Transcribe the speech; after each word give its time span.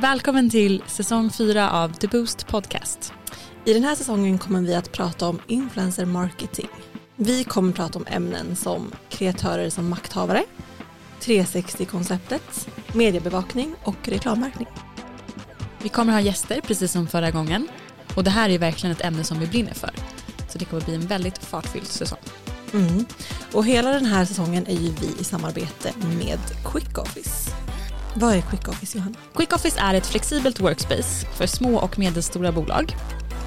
Välkommen 0.00 0.50
till 0.50 0.82
säsong 0.86 1.30
4 1.30 1.70
av 1.70 1.92
The 1.92 2.06
Boost 2.06 2.46
Podcast. 2.46 3.12
I 3.64 3.72
den 3.72 3.84
här 3.84 3.94
säsongen 3.94 4.38
kommer 4.38 4.60
vi 4.60 4.74
att 4.74 4.92
prata 4.92 5.28
om 5.28 5.40
influencer 5.46 6.04
marketing. 6.04 6.68
Vi 7.16 7.44
kommer 7.44 7.72
prata 7.72 7.98
om 7.98 8.06
ämnen 8.08 8.56
som 8.56 8.92
kreatörer 9.08 9.70
som 9.70 9.88
makthavare, 9.88 10.44
360-konceptet, 11.20 12.68
mediebevakning 12.92 13.74
och 13.84 14.08
reklammärkning. 14.08 14.68
Vi 15.82 15.88
kommer 15.88 16.12
ha 16.12 16.20
gäster 16.20 16.60
precis 16.60 16.92
som 16.92 17.06
förra 17.06 17.30
gången 17.30 17.68
och 18.16 18.24
det 18.24 18.30
här 18.30 18.50
är 18.50 18.58
verkligen 18.58 18.96
ett 18.96 19.04
ämne 19.04 19.24
som 19.24 19.38
vi 19.38 19.46
brinner 19.46 19.74
för. 19.74 19.90
Så 20.48 20.58
det 20.58 20.64
kommer 20.64 20.84
bli 20.84 20.94
en 20.94 21.06
väldigt 21.06 21.38
fartfylld 21.38 21.86
säsong. 21.86 22.18
Mm. 22.72 23.04
Och 23.52 23.66
hela 23.66 23.90
den 23.90 24.06
här 24.06 24.24
säsongen 24.24 24.66
är 24.66 24.76
ju 24.76 24.90
vi 25.00 25.20
i 25.20 25.24
samarbete 25.24 25.92
med 26.18 26.40
Quick 26.64 26.98
Office. 26.98 27.50
Vad 28.14 28.34
är 28.34 28.40
Quick 28.40 28.68
Office 28.68 28.98
Johanna? 28.98 29.14
Quick 29.36 29.52
Office 29.52 29.80
är 29.80 29.94
ett 29.94 30.06
flexibelt 30.06 30.60
workspace 30.60 31.26
för 31.34 31.46
små 31.46 31.78
och 31.78 31.98
medelstora 31.98 32.52
bolag. 32.52 32.96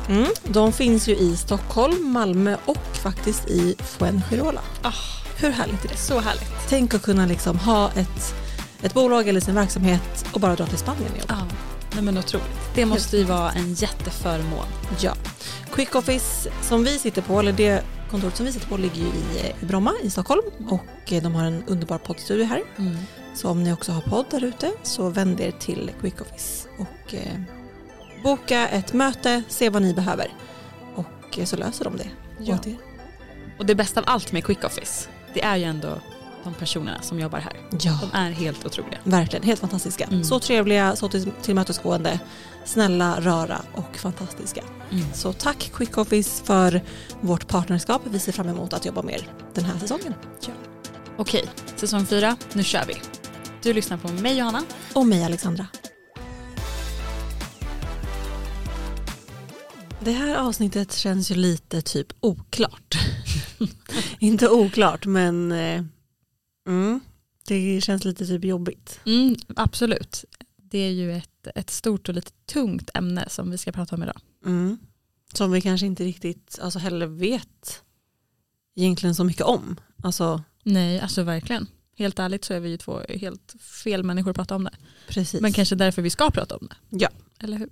Mm. 0.10 0.28
De 0.44 0.74
finns 0.74 1.08
ju 1.08 1.16
i 1.16 1.38
Stockholm, 1.38 2.12
Malmö 2.12 2.58
och 2.66 2.98
faktiskt 3.04 3.48
i 3.48 3.76
Fuengirola. 3.80 4.62
Ah, 4.82 4.92
Hur 5.38 5.50
härligt 5.50 5.86
är 5.86 5.90
det? 5.90 5.98
så 5.98 6.20
härligt. 6.20 6.52
Tänk 6.70 6.94
att 6.94 7.02
kunna 7.02 7.26
liksom 7.26 7.60
ha 7.60 7.92
ett, 7.92 8.36
ett 8.82 8.94
bolag 8.94 9.28
eller 9.28 9.40
sin 9.40 9.56
verksamhet 9.56 10.26
och 10.34 10.40
bara 10.40 10.56
dra 10.56 10.66
till 10.66 10.78
Spanien 10.78 11.12
och 11.12 11.20
jobba. 11.20 11.48
Nej 11.94 12.04
men 12.04 12.18
otroligt. 12.18 12.76
Det 12.76 12.86
måste 12.86 13.18
ju 13.18 13.24
vara 13.24 13.52
en 13.52 13.74
jätteförmån. 13.74 14.66
Ja. 15.00 15.14
Quick 15.74 15.96
Office 15.96 16.50
som 16.62 16.84
vi 16.84 17.00
sitter 17.00 17.22
på, 17.22 17.40
eller 17.40 17.54
det 17.54 17.84
kontoret 18.12 18.38
som 18.38 18.46
vi 18.46 18.52
sitter 18.52 18.68
på 18.68 18.78
ligger 18.78 18.96
ju 19.02 19.08
i, 19.08 19.66
Bromma 19.66 19.94
i 20.04 20.10
Stockholm 20.10 20.42
och 20.70 20.86
de 21.08 21.36
har 21.36 21.44
en 21.44 21.64
underbar 21.68 21.98
poddstudio 21.98 22.46
här. 22.46 22.62
Mm. 22.78 22.98
Så 23.36 23.50
om 23.50 23.64
ni 23.64 23.74
också 23.74 23.92
har 23.92 24.02
podd 24.02 24.26
där 24.30 24.44
ute 24.44 24.72
så 24.84 25.10
vänd 25.10 25.40
er 25.42 25.52
till 25.52 25.92
Quick 26.02 26.22
Office 26.22 26.68
och 26.80 27.14
eh, 27.14 27.42
boka 28.24 28.68
ett 28.68 28.94
möte, 28.94 29.44
se 29.48 29.70
vad 29.70 29.82
ni 29.82 29.94
behöver 29.94 30.28
och 30.96 31.40
eh, 31.40 31.46
så 31.46 31.56
löser 31.58 31.84
de 31.86 31.98
det 31.98 32.08
Ja. 32.40 32.56
åt 32.56 32.68
er. 32.68 32.78
Och 33.60 33.66
det 33.66 33.76
bästa 33.76 34.00
av 34.00 34.06
allt 34.10 34.32
med 34.32 34.46
Quick 34.46 34.64
Office, 34.64 35.10
det 35.34 35.44
är 35.44 35.56
ju 35.58 35.64
ändå 35.64 36.02
de 36.44 36.54
personerna 36.54 37.02
som 37.02 37.20
jobbar 37.20 37.40
här. 37.40 37.54
Ja, 37.82 38.00
De 38.02 38.18
är 38.18 38.32
helt 38.32 38.66
otroliga. 38.66 38.98
verkligen. 39.04 39.46
Helt 39.46 39.60
fantastiska. 39.60 40.06
Mm. 40.06 40.24
Så 40.24 40.40
trevliga, 40.40 40.96
så 40.96 41.10
till, 41.10 41.32
tillmötesgående, 41.42 42.20
snälla, 42.66 43.20
rara 43.22 43.62
och 43.76 43.98
fantastiska. 43.98 44.62
Mm. 44.92 45.06
Så 45.14 45.34
tack 45.34 45.72
Quick 45.74 45.98
Office 45.98 46.44
för 46.46 46.82
vårt 47.22 47.48
partnerskap. 47.48 48.02
Vi 48.06 48.20
ser 48.20 48.32
fram 48.32 48.50
emot 48.50 48.74
att 48.74 48.86
jobba 48.86 49.02
med 49.02 49.16
er 49.16 49.28
den 49.54 49.66
här 49.66 49.80
säsongen. 49.80 50.14
Okej, 51.18 51.46
säsong 51.76 52.06
4, 52.06 52.36
nu 52.54 52.64
kör 52.64 52.86
vi. 52.88 52.94
Du 53.64 53.74
lyssnar 53.74 53.98
på 53.98 54.12
mig 54.12 54.38
Johanna. 54.38 54.64
Och 54.94 55.06
mig 55.06 55.24
Alexandra. 55.24 55.68
Det 60.04 60.12
här 60.12 60.36
avsnittet 60.36 60.94
känns 60.94 61.32
ju 61.32 61.36
lite 61.36 61.82
typ 61.82 62.08
oklart. 62.20 62.96
Inte 64.20 64.50
oklart 64.50 65.06
men 65.06 65.52
eh, 65.52 65.84
mm, 66.68 67.00
det 67.48 67.82
känns 67.82 68.06
lite 68.06 68.26
typ 68.26 68.44
jobbigt. 68.44 69.00
Mm, 69.06 69.36
absolut. 69.56 70.26
Det 70.58 70.78
är 70.78 70.92
ju 70.92 71.14
ett, 71.14 71.48
ett 71.56 71.70
stort 71.70 72.10
och 72.10 72.16
lite 72.16 72.32
tungt 72.46 72.90
ämne 72.94 73.30
som 73.30 73.52
vi 73.52 73.58
ska 73.58 73.72
prata 73.72 73.96
om 73.96 74.04
idag. 74.04 74.22
Mm. 74.46 74.78
Som 75.34 75.52
vi 75.52 75.62
kanske 75.62 75.86
inte 75.86 76.04
riktigt 76.04 76.60
alltså 76.62 76.80
heller 76.80 77.08
vet 77.08 77.84
egentligen 78.76 79.16
så 79.16 79.24
mycket 79.24 79.46
om. 79.46 79.80
Alltså 80.04 80.44
Nej, 80.64 81.00
alltså 81.00 81.24
verkligen. 81.24 81.68
Helt 81.96 82.20
ärligt 82.20 82.46
så 82.46 82.54
är 82.54 82.60
vi 82.60 82.70
ju 82.70 82.78
två 82.78 83.02
helt 83.10 83.56
fel 83.60 84.04
människor 84.04 84.30
att 84.32 84.36
prata 84.36 84.56
om 84.56 84.64
det. 84.64 84.76
precis. 85.08 85.42
Men 85.42 85.54
kanske 85.54 85.76
därför 85.76 86.02
vi 86.02 86.10
ska 86.10 86.30
prata 86.30 86.56
om 86.58 86.68
det. 86.70 86.76
Ja. 87.04 87.10
Eller 87.40 87.58
hur? 87.58 87.70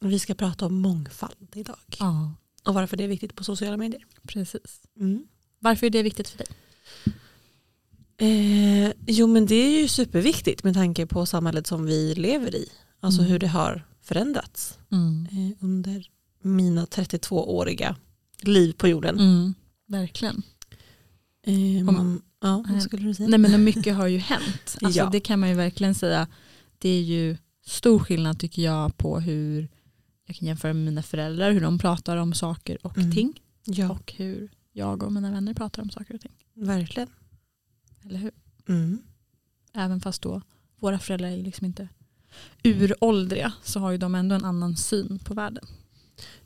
Vi 0.00 0.18
ska 0.18 0.34
prata 0.34 0.66
om 0.66 0.74
mångfald 0.74 1.48
idag. 1.54 1.76
Ja, 1.98 2.34
Och 2.64 2.74
varför 2.74 2.96
det 2.96 3.04
är 3.04 3.08
viktigt 3.08 3.34
på 3.36 3.44
sociala 3.44 3.76
medier. 3.76 4.04
precis. 4.22 4.80
Mm. 4.96 5.24
Varför 5.58 5.86
är 5.86 5.90
det 5.90 6.02
viktigt 6.02 6.28
för 6.28 6.38
dig? 6.38 6.46
Eh, 8.16 8.92
jo 9.06 9.26
men 9.26 9.46
det 9.46 9.54
är 9.54 9.80
ju 9.80 9.88
superviktigt 9.88 10.64
med 10.64 10.74
tanke 10.74 11.06
på 11.06 11.26
samhället 11.26 11.66
som 11.66 11.84
vi 11.86 12.14
lever 12.14 12.54
i. 12.54 12.68
Alltså 13.00 13.20
Mm. 13.20 13.32
hur 13.32 13.38
det 13.38 13.46
har 13.48 13.86
förändrats 14.02 14.78
eh, 14.90 15.64
under 15.64 16.06
mina 16.42 16.84
32-åriga 16.86 17.96
liv 18.42 18.72
på 18.72 18.88
jorden. 18.88 19.18
Mm, 19.18 19.54
verkligen. 19.86 20.42
Eh, 21.42 21.84
man, 21.84 22.22
ja, 22.40 22.64
vad 22.68 22.82
skulle 22.82 23.02
du 23.06 23.14
säga? 23.14 23.28
Nej 23.28 23.38
men 23.38 23.64
mycket 23.64 23.96
har 23.96 24.06
ju 24.06 24.18
hänt. 24.18 24.76
Alltså, 24.82 24.98
Ja. 24.98 25.08
Det 25.12 25.20
kan 25.20 25.40
man 25.40 25.48
ju 25.48 25.54
verkligen 25.54 25.94
säga. 25.94 26.26
Det 26.78 26.88
är 26.88 27.02
ju 27.02 27.36
stor 27.66 27.98
skillnad 27.98 28.38
tycker 28.40 28.62
jag 28.62 28.96
på 28.96 29.20
hur 29.20 29.68
jag 30.26 30.36
kan 30.36 30.48
jämföra 30.48 30.72
med 30.74 30.84
mina 30.84 31.02
föräldrar, 31.02 31.52
hur 31.52 31.60
de 31.60 31.78
pratar 31.78 32.16
om 32.16 32.34
saker 32.34 32.78
och 32.86 32.98
Mm. 32.98 33.12
ting. 33.12 33.40
ja, 33.64 33.90
Och 33.90 34.12
hur 34.16 34.50
jag 34.72 35.02
och 35.02 35.12
mina 35.12 35.30
vänner 35.30 35.54
pratar 35.54 35.82
om 35.82 35.90
saker 35.90 36.14
och 36.14 36.20
ting. 36.20 36.32
verkligen. 36.54 37.08
Eller 38.04 38.18
hur? 38.18 38.30
Mm. 38.68 38.98
Även 39.74 40.00
fast 40.00 40.22
då 40.22 40.42
våra 40.80 40.98
föräldrar 40.98 41.28
är 41.28 41.36
liksom 41.42 41.66
inte 41.66 41.88
uråldriga 42.64 43.52
så 43.62 43.80
har 43.80 43.90
ju 43.90 43.98
de 43.98 44.14
ändå 44.14 44.34
en 44.34 44.44
annan 44.44 44.76
syn 44.76 45.18
på 45.24 45.34
världen. 45.34 45.64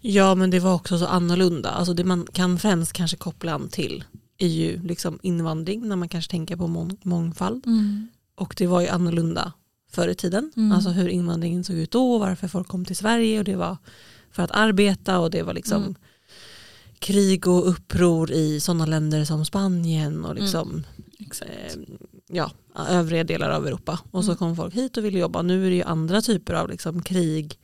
Ja 0.01 0.35
men 0.35 0.51
det 0.51 0.61
var 0.61 0.75
också 0.75 0.99
så 0.99 1.07
annorlunda. 1.07 1.71
Alltså 1.71 1.95
det 1.95 2.05
man 2.05 2.27
kan 2.33 2.59
främst 2.59 2.93
kanske 2.93 3.17
koppla 3.17 3.53
an 3.55 3.69
till 3.69 4.05
är 4.39 4.49
ju 4.49 4.83
liksom 4.83 5.19
invandring 5.23 5.89
när 5.89 5.97
man 5.97 6.09
kanske 6.09 6.31
tänker 6.31 6.57
på 6.57 6.67
mång- 6.67 6.99
mångfald. 7.03 7.65
Och 8.35 8.55
det 8.59 8.67
var 8.67 8.81
ju 8.81 8.89
annorlunda 8.89 9.53
förr 9.91 10.09
i 10.09 10.15
tiden. 10.15 10.53
Mm. 10.57 10.73
Alltså 10.73 10.91
hur 10.91 11.09
invandringen 11.09 11.65
såg 11.65 11.77
ut 11.77 11.91
då, 11.91 12.19
varför 12.19 12.49
folk 12.49 12.69
kom 12.69 12.85
till 12.85 12.97
Sverige 12.97 13.39
och 13.39 13.45
det 13.45 13.57
var 13.57 13.77
för 14.31 14.43
att 14.43 14.51
arbeta 14.51 15.19
och 15.19 15.31
det 15.31 15.43
var 15.43 15.55
liksom 15.55 15.83
Mm. 15.83 15.95
krig 16.99 17.49
och 17.49 17.69
uppror 17.69 18.33
i 18.33 18.61
sådana 18.61 18.87
länder 18.87 19.25
som 19.25 19.45
Spanien 19.45 20.25
och 20.25 20.35
liksom 20.35 20.85
Exakt. 21.19 21.51
eh, 21.51 21.83
ja, 22.29 22.51
övriga 22.89 23.25
delar 23.25 23.51
av 23.51 23.67
Europa. 23.67 24.01
Och 24.11 24.25
så 24.25 24.31
Mm. 24.31 24.37
kom 24.39 24.57
folk 24.57 24.75
hit 24.75 24.97
och 24.97 25.05
ville 25.05 25.19
jobba. 25.19 25.43
Nu 25.43 25.67
är 25.67 25.71
det 25.71 25.77
ju 25.77 25.83
andra 25.83 26.21
typer 26.23 26.55
av 26.55 26.69
liksom 26.71 27.03
krig 27.03 27.59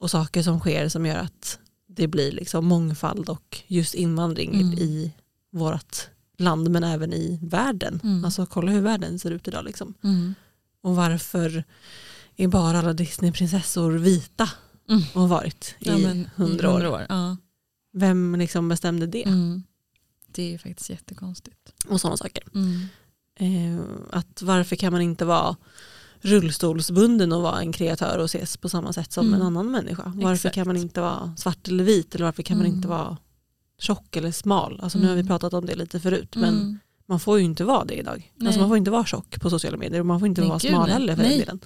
och 0.00 0.10
saker 0.10 0.42
som 0.42 0.60
sker 0.60 0.88
som 0.88 1.06
gör 1.06 1.16
att 1.16 1.58
det 1.88 2.06
blir 2.08 2.32
liksom 2.32 2.64
mångfald 2.66 3.28
och 3.28 3.62
just 3.66 3.94
invandring 3.94 4.54
Mm. 4.54 4.72
i 4.78 5.12
vårt 5.52 6.08
land 6.38 6.70
men 6.70 6.84
även 6.84 7.12
i 7.12 7.38
världen. 7.42 8.00
Mm. 8.04 8.24
Alltså 8.24 8.46
kolla 8.46 8.72
hur 8.72 8.80
världen 8.80 9.18
ser 9.18 9.30
ut 9.30 9.48
idag. 9.48 9.64
Liksom. 9.64 9.94
Mm. 10.04 10.34
Och 10.82 10.96
varför 10.96 11.64
är 12.36 12.48
bara 12.48 12.78
alla 12.78 12.92
Disneyprinsessor 12.92 13.92
vita 13.92 14.50
Mm. 14.88 15.02
och 15.14 15.20
har 15.20 15.28
varit 15.28 15.74
i 15.78 15.90
hundra 16.36 16.70
år. 16.70 16.74
100 16.74 16.90
år. 16.90 17.06
Ja. 17.08 17.36
Vem 17.92 18.34
liksom 18.38 18.68
bestämde 18.68 19.06
det? 19.06 19.24
Mm. 19.26 19.62
Det 20.26 20.54
är 20.54 20.58
faktiskt 20.58 20.90
jättekonstigt. 20.90 21.74
Och 21.88 22.00
sådana 22.00 22.16
saker. 22.16 22.42
Mm. 22.54 22.80
Eh, 23.34 23.84
att 24.10 24.42
varför 24.42 24.76
kan 24.76 24.92
man 24.92 25.02
inte 25.02 25.24
vara 25.24 25.56
rullstolsbunden 26.20 27.32
och 27.32 27.42
vara 27.42 27.60
en 27.60 27.72
kreatör 27.72 28.18
och 28.18 28.24
ses 28.24 28.56
på 28.56 28.68
samma 28.68 28.92
sätt 28.92 29.12
som 29.12 29.26
Mm. 29.26 29.40
en 29.40 29.46
annan 29.46 29.70
människa? 29.70 30.12
Varför 30.16 30.32
Exakt. 30.34 30.54
kan 30.54 30.66
man 30.66 30.76
inte 30.76 31.00
vara 31.00 31.34
svart 31.36 31.68
eller 31.68 31.84
vit 31.84 32.14
eller 32.14 32.24
varför 32.24 32.42
kan 32.42 32.56
man 32.56 32.66
Mm. 32.66 32.76
inte 32.76 32.88
vara 32.88 33.16
tjock 33.82 34.16
eller 34.16 34.30
smal? 34.32 34.80
Alltså 34.82 34.98
nu 34.98 35.06
har 35.06 35.14
vi 35.14 35.20
Mm. 35.20 35.26
pratat 35.28 35.54
om 35.54 35.66
det 35.66 35.74
lite 35.74 36.00
förut 36.00 36.36
men 36.36 36.54
Mm. 36.54 36.78
man 37.06 37.20
får 37.20 37.38
ju 37.38 37.44
inte 37.44 37.64
vara 37.64 37.84
det 37.84 37.94
idag. 37.94 38.32
Nej. 38.36 38.46
Alltså 38.46 38.60
man 38.60 38.68
får 38.70 38.76
inte 38.76 38.90
vara 38.90 39.04
tjock 39.04 39.40
på 39.40 39.50
sociala 39.50 39.76
medier 39.76 40.00
och 40.00 40.06
man 40.06 40.18
får 40.20 40.28
inte 40.28 40.40
Nej, 40.40 40.48
vara 40.50 40.58
gud, 40.58 40.70
smal 40.70 40.82
nej. 40.86 40.92
heller 40.92 41.16
för 41.16 41.22
den 41.22 41.38
delen. 41.38 41.60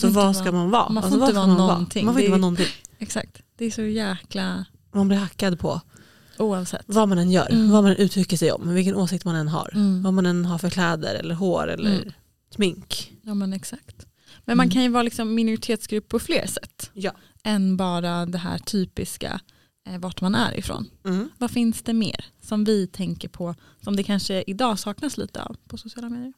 Så 0.00 0.08
vad 0.08 0.36
ska 0.36 0.52
man 0.52 0.70
vara? 0.70 0.88
man 0.88 1.02
får 1.02 1.08
alltså, 1.10 1.20
inte 1.26 1.34
vara 1.38 1.46
man 1.46 1.56
någonting. 1.56 2.04
Man 2.04 2.14
får 2.14 2.20
inte 2.20 2.30
vara 2.30 2.40
någonting. 2.40 2.66
Exakt. 2.98 3.42
Det 3.58 3.64
är 3.64 3.70
så 3.70 3.82
jäkla 3.82 4.64
Man 4.92 5.08
blir 5.08 5.18
hackad 5.18 5.58
på 5.60 5.80
oavsett. 6.38 6.82
vad 6.86 7.08
man 7.08 7.18
än 7.18 7.30
gör, 7.30 7.50
Mm. 7.50 7.70
vad 7.70 7.82
man 7.82 7.90
än 7.92 7.96
uttrycker 7.98 8.36
sig 8.36 8.52
om, 8.52 8.74
vilken 8.74 8.94
åsikt 8.96 9.24
man 9.24 9.34
än 9.34 9.48
har. 9.48 9.70
Mm. 9.74 10.02
Vad 10.02 10.14
man 10.14 10.26
än 10.26 10.44
har 10.44 10.58
för 10.58 10.70
kläder 10.70 11.14
eller 11.14 11.34
hår 11.34 11.68
eller 11.70 11.94
Mm. 11.96 12.12
smink. 12.54 13.12
Ja 13.22 13.34
men 13.34 13.52
exakt. 13.52 14.06
Men 14.44 14.56
man 14.56 14.64
Mm. 14.64 14.72
kan 14.74 14.82
ju 14.82 14.88
vara 14.88 15.02
liksom 15.02 15.34
minoritetsgrupp 15.34 16.08
på 16.08 16.18
fler 16.18 16.46
sätt. 16.46 16.90
Ja. 16.92 17.12
Än 17.44 17.76
bara 17.76 18.26
det 18.26 18.38
här 18.38 18.58
typiska 18.58 19.40
vart 20.00 20.20
man 20.20 20.34
är 20.34 20.58
ifrån. 20.58 20.90
Mm. 21.04 21.28
Vad 21.38 21.50
finns 21.50 21.82
det 21.82 21.92
mer 21.92 22.24
som 22.40 22.64
vi 22.64 22.86
tänker 22.86 23.28
på 23.28 23.54
som 23.80 23.96
det 23.96 24.02
kanske 24.02 24.44
idag 24.46 24.78
saknas 24.78 25.16
lite 25.18 25.42
av 25.42 25.56
på 25.68 25.78
sociala 25.78 26.08
medier? 26.08 26.32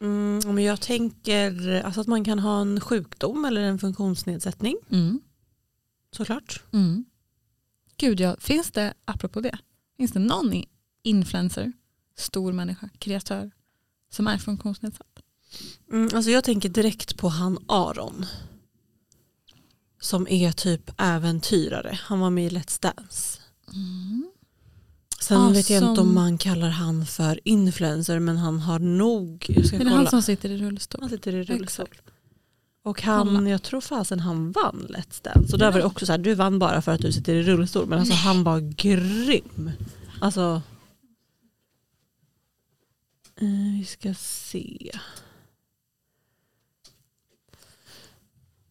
Mm, 0.00 0.54
men 0.54 0.64
jag 0.64 0.80
tänker 0.80 1.82
alltså 1.82 2.00
att 2.00 2.06
man 2.06 2.24
kan 2.24 2.38
ha 2.38 2.60
en 2.60 2.80
sjukdom 2.80 3.44
eller 3.44 3.60
en 3.60 3.78
funktionsnedsättning 3.78 4.76
Mm. 4.90 5.20
såklart. 6.12 6.62
Mm. 6.72 7.04
Gud 7.96 8.20
ja, 8.20 8.36
finns 8.40 8.70
det, 8.70 8.94
apropå 9.04 9.40
det, 9.40 9.58
finns 9.96 10.12
det 10.12 10.18
någon 10.18 10.62
influencer, 11.02 11.72
stor 12.16 12.52
människa, 12.52 12.88
kreatör 12.98 13.50
som 14.10 14.26
är 14.26 14.38
funktionsnedsatt? 14.38 15.20
Mm, 15.92 16.08
alltså 16.14 16.30
jag 16.30 16.44
tänker 16.44 16.68
direkt 16.68 17.16
på 17.16 17.28
han 17.28 17.58
Aron. 17.68 18.26
Som 20.00 20.26
är 20.30 20.52
typ 20.52 20.90
äventyrare. 20.98 21.98
Han 22.02 22.20
var 22.20 22.30
med 22.30 22.46
i 22.46 22.50
Let's 22.56 22.82
Dance. 22.82 23.38
Sen 25.20 25.36
Ah, 25.40 25.48
vet 25.50 25.70
jag 25.70 25.82
inte 25.82 25.96
som- 26.00 26.08
om 26.08 26.14
man 26.14 26.38
kallar 26.38 26.68
han 26.68 27.06
för 27.06 27.40
influencer 27.44 28.18
men 28.18 28.36
han 28.36 28.60
har 28.60 28.78
nog, 28.78 29.46
jag 29.48 29.66
ska 29.66 29.76
Är 29.76 29.78
det 29.78 29.84
kolla. 29.84 29.96
han 29.96 30.06
som 30.06 30.22
sitter 30.22 30.48
i 30.50 30.56
rullstol? 30.58 31.00
han 31.00 31.10
sitter 31.10 31.32
i 31.34 31.42
rullstol. 31.42 31.62
Exakt. 31.62 32.00
Och 32.82 33.02
han, 33.02 33.26
Kolla. 33.26 33.50
jag 33.50 33.62
tror 33.62 33.80
fasen 33.80 34.20
han 34.20 34.52
vann 34.52 34.86
Let's 34.90 35.22
Dance. 35.24 35.48
Så 35.50 35.56
där 35.56 35.72
var 35.72 35.78
det 35.78 35.84
också 35.84 36.06
så 36.06 36.12
här, 36.12 36.18
du 36.18 36.34
vann 36.34 36.58
bara 36.58 36.82
för 36.82 36.92
att 36.92 37.00
du 37.00 37.12
sitter 37.12 37.34
i 37.34 37.42
rullstol. 37.42 37.86
Men 37.86 37.98
alltså 37.98 38.14
han 38.14 38.44
var 38.44 38.60
grym. 38.60 39.70
Alltså. 40.20 40.62
Eh, 43.40 43.78
vi 43.78 43.84
ska 43.84 44.14
se. 44.14 44.90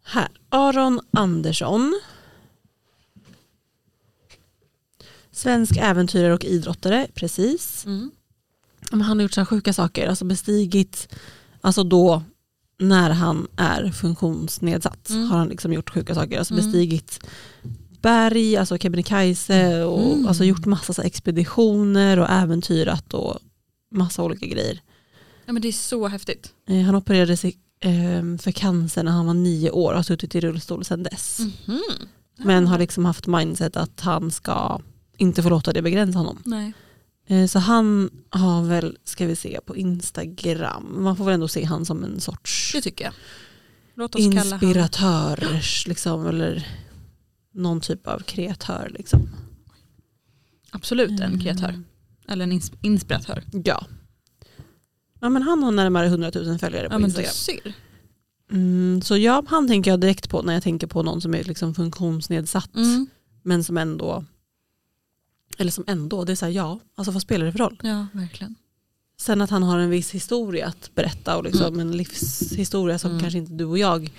Här, 0.09 0.27
Aron 0.50 1.00
Andersson. 1.12 2.00
Svensk 5.31 5.77
äventyrare 5.77 6.33
och 6.33 6.45
idrottare, 6.45 7.07
precis. 7.13 7.86
Mm. 7.86 8.12
Men 8.92 9.01
han 9.01 9.18
har 9.18 9.24
gjort 9.24 9.33
så 9.33 9.42
här 9.42 9.45
sjuka 9.45 9.74
saker, 9.74 10.07
alltså 10.07 10.25
bestigit, 10.25 11.13
alltså 11.62 11.83
då 11.83 12.24
när 12.80 13.09
han 13.09 13.48
är 13.57 13.92
funktionsnedsatt 13.92 15.09
Mm. 15.09 15.27
har 15.30 15.38
han 15.38 15.48
liksom 15.50 15.74
gjort 15.74 15.89
sjuka 15.89 16.15
saker. 16.15 16.38
Alltså 16.39 16.54
Mm. 16.54 16.65
bestigit 16.65 17.19
berg, 18.01 18.57
alltså 18.57 18.77
Kebnekaise 18.77 19.83
och 19.83 20.13
Mm. 20.13 20.27
alltså 20.27 20.44
gjort 20.44 20.65
massa 20.65 20.94
så 20.94 21.01
expeditioner 21.01 22.19
och 22.19 22.30
äventyrat 22.30 23.13
och 23.13 23.39
massa 23.92 24.24
olika 24.24 24.45
grejer. 24.45 24.81
Ja, 25.45 25.54
men 25.54 25.62
det 25.62 25.68
är 25.68 25.71
så 25.71 26.07
häftigt. 26.07 26.54
Eh, 26.68 26.81
han 26.81 26.95
opererade 26.95 27.38
sig 27.38 27.57
för 28.42 28.52
cancer 28.52 29.04
när 29.04 29.12
han 29.12 29.26
var 29.26 29.34
nio 29.34 29.70
år 29.72 29.90
och 29.92 29.96
har 29.98 30.04
suttit 30.04 30.36
i 30.36 30.40
rullstol 30.42 30.86
sedan 30.86 31.04
dess. 31.04 31.40
Mhm. 31.66 31.82
Men 32.38 32.68
har 32.68 32.80
liksom 32.80 33.06
haft 33.06 33.28
mindset 33.28 33.78
att 33.78 34.00
han 34.02 34.32
ska 34.32 34.80
inte 35.18 35.44
få 35.44 35.50
låta 35.50 35.74
det 35.74 35.82
begränsa 35.82 36.20
honom. 36.20 36.42
Nej. 36.46 36.74
Eh, 37.28 37.46
Så 37.48 37.60
han 37.60 38.10
har 38.30 38.64
väl, 38.64 38.98
ska 39.04 39.26
vi 39.26 39.36
se 39.36 39.60
på 39.66 39.76
Instagram, 39.78 41.04
man 41.04 41.16
får 41.18 41.26
väl 41.26 41.34
ändå 41.34 41.48
se 41.48 41.64
han 41.64 41.86
som 41.86 42.04
en 42.04 42.20
sorts 42.20 42.72
Det 42.74 42.82
tycker 42.82 43.06
jag. 43.06 43.14
Låt 43.96 44.16
oss 44.16 44.22
kalla 44.22 44.40
han. 44.40 44.54
inspiratör 44.54 45.62
liksom, 45.88 46.28
eller 46.28 46.68
någon 47.54 47.82
typ 47.82 48.08
av 48.08 48.20
kreatör. 48.20 48.92
Liksom. 48.98 49.30
Absolut 50.72 51.20
en 51.20 51.40
kreatör. 51.40 51.70
Mm. 51.70 51.86
Eller 52.28 52.44
en 52.44 52.52
ins- 52.52 52.74
inspiratör. 52.82 53.44
Ja. 53.64 53.86
Ja 55.19 55.30
men 55.30 55.42
han 55.44 55.64
har 55.64 55.72
närmare 55.72 56.06
100 56.08 56.31
000 56.36 56.60
följare 56.60 56.90
på 56.90 56.96
Ja 56.96 57.00
Instagram. 57.06 57.31
ser. 57.31 57.74
Mm, 58.52 59.02
så 59.02 59.18
ja, 59.18 59.44
han 59.48 59.68
tänker 59.68 59.92
jag 59.92 60.00
direkt 60.00 60.30
på 60.30 60.42
när 60.42 60.54
jag 60.54 60.64
tänker 60.64 60.88
på 60.88 61.04
någon 61.04 61.22
som 61.22 61.34
är 61.36 61.44
liksom 61.44 61.75
funktionsnedsatt 61.75 62.75
Mm. 62.75 63.08
men 63.44 63.64
som 63.64 63.78
ändå, 63.78 64.25
eller 65.58 65.72
som 65.72 65.84
ändå, 65.88 66.24
det 66.24 66.31
är 66.34 66.36
så 66.36 66.46
här, 66.46 66.52
ja, 66.54 66.80
alltså 66.96 67.12
vad 67.12 67.22
spelar 67.22 67.46
det 67.46 67.52
för 67.52 67.60
roll? 67.60 67.80
Ja 67.84 68.08
verkligen. 68.14 68.56
Sen 69.19 69.42
att 69.42 69.50
han 69.50 69.64
har 69.64 69.80
en 69.80 69.90
viss 69.90 70.12
historia 70.12 70.68
att 70.68 70.92
berätta 70.96 71.38
och 71.38 71.44
liksom 71.44 71.80
en 71.80 71.92
livshistoria 71.98 73.00
som 73.00 73.12
Mm. 73.12 73.22
kanske 73.22 73.38
inte 73.40 73.54
du 73.54 73.66
och 73.66 73.78
jag 73.78 74.12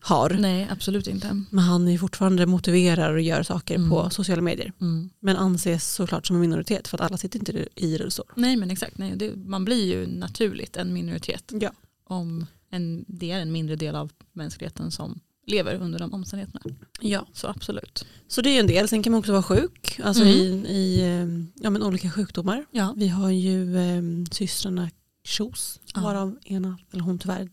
har. 0.00 0.30
Nej 0.40 0.68
absolut 0.70 1.06
inte. 1.06 1.42
Men 1.50 1.64
han 1.64 1.88
är 1.88 1.98
fortfarande 1.98 2.46
motiverar 2.46 3.12
och 3.12 3.20
gör 3.20 3.42
saker 3.42 3.74
Mm. 3.74 3.90
på 3.90 4.10
sociala 4.10 4.42
medier. 4.42 4.72
Mm. 4.80 5.10
Men 5.20 5.36
anses 5.36 5.94
såklart 5.94 6.26
som 6.26 6.36
en 6.36 6.40
minoritet 6.40 6.88
för 6.88 6.96
att 6.96 7.00
alla 7.00 7.16
sitter 7.16 7.38
inte 7.38 7.68
i 7.74 7.98
rullstol. 7.98 8.26
Nej 8.36 8.56
men 8.56 8.70
exakt, 8.70 8.98
Nej, 8.98 9.12
det, 9.16 9.36
man 9.36 9.64
blir 9.64 9.84
ju 9.86 10.06
naturligt 10.06 10.76
en 10.76 10.92
minoritet 10.92 11.52
Ja. 11.60 11.70
om 12.04 12.46
en, 12.70 13.04
det 13.08 13.30
är 13.30 13.40
en 13.40 13.52
mindre 13.52 13.76
del 13.76 13.96
av 13.96 14.12
mänskligheten 14.32 14.90
som 14.90 15.20
lever 15.46 15.74
under 15.74 15.98
de 15.98 16.14
omständigheterna. 16.14 16.60
ja. 17.00 17.26
Så 17.32 17.46
absolut. 17.48 18.06
Så 18.28 18.40
det 18.42 18.50
är 18.50 18.52
ju 18.54 18.60
en 18.60 18.66
del. 18.66 18.88
Sen 18.88 19.02
kan 19.02 19.10
man 19.10 19.18
också 19.18 19.32
vara 19.32 19.42
sjuk. 19.42 20.00
Alltså 20.04 20.22
Mm. 20.22 20.34
i, 20.36 20.42
i 20.68 21.00
eh, 21.00 21.62
ja, 21.64 21.70
men 21.70 21.82
olika 21.82 22.10
sjukdomar. 22.10 22.66
Ja. 22.70 22.94
Vi 22.96 23.08
har 23.08 23.30
ju 23.30 23.76
eh, 23.78 24.02
systrarna 24.30 24.90
Kjos. 25.24 25.80
Ja. 25.94 26.00
Varav 26.00 26.38
ena, 26.44 26.78
eller 26.92 27.02
hon 27.02 27.18
tyvärr 27.18 27.48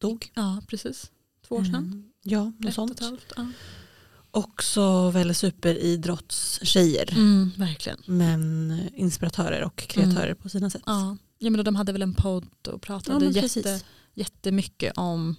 dog. 0.00 0.30
ja 0.34 0.62
precis. 0.68 1.10
Två 1.48 1.54
år 1.54 1.64
sedan. 1.64 1.74
Mm. 1.74 2.04
Ja, 2.22 2.44
något 2.58 2.66
och 2.66 2.72
sånt. 2.74 2.90
ett 2.90 3.00
halvt. 3.00 3.32
Ja. 3.36 3.46
Också 4.30 5.10
väl 5.10 5.34
superidrottstjejer. 5.34 7.12
Mm, 7.12 7.50
verkligen. 7.56 7.98
Men 8.06 8.72
inspiratörer 8.94 9.62
och 9.64 9.76
kreatörer 9.76 10.34
på 10.34 10.48
sina 10.48 10.70
sätt. 10.70 10.82
Ja. 10.86 11.16
ja 11.38 11.50
men 11.50 11.64
de 11.64 11.76
hade 11.76 11.92
väl 11.92 12.02
en 12.02 12.14
podd 12.14 12.44
och 12.66 12.72
Ja, 12.72 12.78
pratade 12.78 13.18
men 13.24 13.28
jätte, 13.32 13.40
precis. 13.40 13.84
jättemycket 14.14 14.92
om 14.96 15.36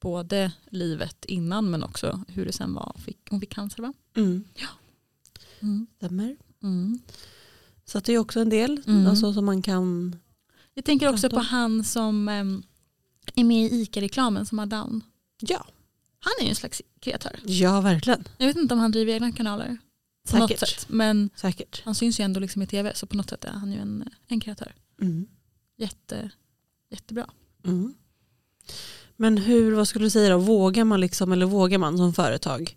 både 0.00 0.52
livet 0.70 1.24
innan 1.24 1.70
men 1.70 1.82
också 1.82 2.24
hur 2.28 2.46
det 2.46 2.52
sen 2.52 2.74
var. 2.74 2.96
Fick, 2.98 3.18
hon 3.30 3.40
fick 3.40 3.50
cancer 3.52 3.82
va? 3.82 3.92
Mm. 4.16 4.44
Mm. 5.60 5.86
Stämmer. 5.96 6.36
Mm. 6.62 6.98
Så 7.84 8.00
det 8.00 8.12
är 8.12 8.18
också 8.18 8.40
en 8.40 8.48
del 8.50 8.82
Mm. 8.86 9.06
alltså, 9.06 9.32
som 9.32 9.44
man 9.44 9.62
kan... 9.62 10.16
Jag 10.74 10.84
tänker 10.84 11.08
också 11.08 11.30
på 11.30 11.38
han 11.40 11.84
som 11.84 12.28
em, 12.28 12.62
är 13.34 13.44
med 13.44 13.72
i 13.72 13.80
ICA-reklamen 13.80 14.46
som 14.46 14.58
har 14.58 14.66
down. 14.66 15.00
Ja, 15.48 15.66
Han 16.18 16.32
är 16.40 16.44
ju 16.44 16.48
en 16.48 16.54
slags 16.56 16.82
kreatör. 17.00 17.40
ja 17.44 17.80
verkligen. 17.80 18.28
Jag 18.38 18.46
vet 18.46 18.56
inte 18.56 18.74
om 18.74 18.80
han 18.80 18.90
driver 18.92 19.12
egna 19.12 19.32
kanaler 19.32 19.78
på 20.30 20.36
något 20.38 20.50
Säkert. 20.50 20.68
sätt. 20.68 20.86
Men 20.88 21.30
Säkert. 21.36 21.82
han 21.84 21.94
syns 21.94 22.20
ju 22.20 22.24
ändå 22.24 22.40
liksom 22.40 22.62
i 22.62 22.66
tv 22.66 22.92
så 22.94 23.06
på 23.06 23.16
något 23.16 23.30
sätt 23.30 23.44
är 23.44 23.50
han 23.52 23.72
ju 23.72 23.78
en, 23.78 24.08
en 24.26 24.40
kreatör. 24.40 24.74
Mm. 25.00 25.26
Jätte, 25.76 26.30
jättebra. 26.90 27.26
Mm. 27.64 27.94
Men 29.16 29.38
hur, 29.38 29.72
vad 29.74 29.88
skulle 29.88 30.04
du 30.06 30.10
säga 30.10 30.30
då, 30.30 30.38
vågar 30.38 30.84
man 30.84 31.00
liksom, 31.00 31.32
eller 31.32 31.46
vågar 31.46 31.78
man 31.78 31.98
som 31.98 32.14
företag 32.14 32.76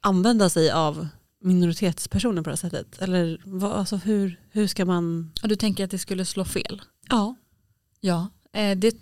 använda 0.00 0.48
sig 0.50 0.70
av 0.70 1.08
minoritetspersoner 1.40 2.42
på 2.42 2.50
det 2.50 2.56
här 2.62 2.70
sättet? 2.70 2.98
Eller 3.02 3.40
vad, 3.44 3.72
alltså 3.72 3.96
hur, 3.96 4.40
hur 4.50 4.66
ska 4.66 4.84
man... 4.84 5.32
Och 5.42 5.48
du 5.48 5.56
tänker 5.56 5.84
att 5.84 5.90
det 5.90 5.98
skulle 5.98 6.24
slå 6.24 6.44
fel? 6.44 6.82
Ja. 7.08 7.34
Ja. 8.00 8.28
Eh, 8.52 8.78
det, 8.78 8.96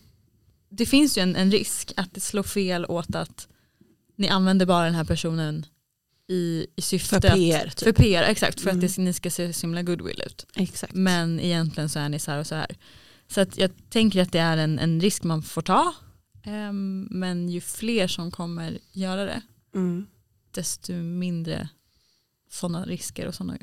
det 0.77 0.87
finns 0.87 1.19
ju 1.19 1.23
en, 1.23 1.37
en 1.37 1.51
risk 1.51 1.93
att 1.97 2.15
det 2.15 2.21
slår 2.21 2.43
fel 2.43 2.87
åt 2.87 3.15
att 3.15 3.49
ni 4.17 4.29
använder 4.29 4.67
bara 4.67 4.85
den 4.85 4.95
här 4.95 5.05
personen 5.05 5.67
i, 6.29 6.67
i 6.77 6.83
syfte 6.83 7.09
För 7.09 7.17
att, 7.29 7.35
PR 7.35 7.65
typ. 7.69 7.79
för 7.79 7.93
PR, 7.93 8.23
exakt, 8.23 8.61
för 8.61 8.71
Mm. 8.71 8.85
att 8.85 8.95
det, 8.97 9.03
ni 9.03 9.13
ska 9.13 9.31
se 9.31 9.53
så 9.53 9.67
himla 9.67 9.83
goodwill 9.83 10.23
ut. 10.27 10.47
Exakt. 10.57 10.95
Men 10.95 11.41
egentligen 11.41 11.89
så 11.89 11.99
är 11.99 12.09
ni 12.09 12.19
så 12.19 12.31
här 12.31 12.39
och 12.39 12.47
så 12.47 12.55
här. 12.55 12.77
Så 13.29 13.41
att 13.41 13.59
jag 13.59 13.71
tänker 13.91 14.23
att 14.23 14.33
det 14.33 14.39
är 14.39 14.57
en, 14.57 14.79
en 14.79 15.01
risk 15.01 15.23
man 15.23 15.43
får 15.43 15.63
ta. 15.63 15.95
Ehm, 16.45 17.09
men 17.11 17.49
ju 17.49 17.61
fler 17.61 18.09
som 18.09 18.31
kommer 18.31 18.79
göra 18.93 19.25
det, 19.25 19.43
Mm. 19.75 20.07
desto 20.51 20.93
mindre 20.93 21.69
sådana 22.51 22.85
risker 22.85 23.27
och 23.27 23.35
sådana 23.35 23.59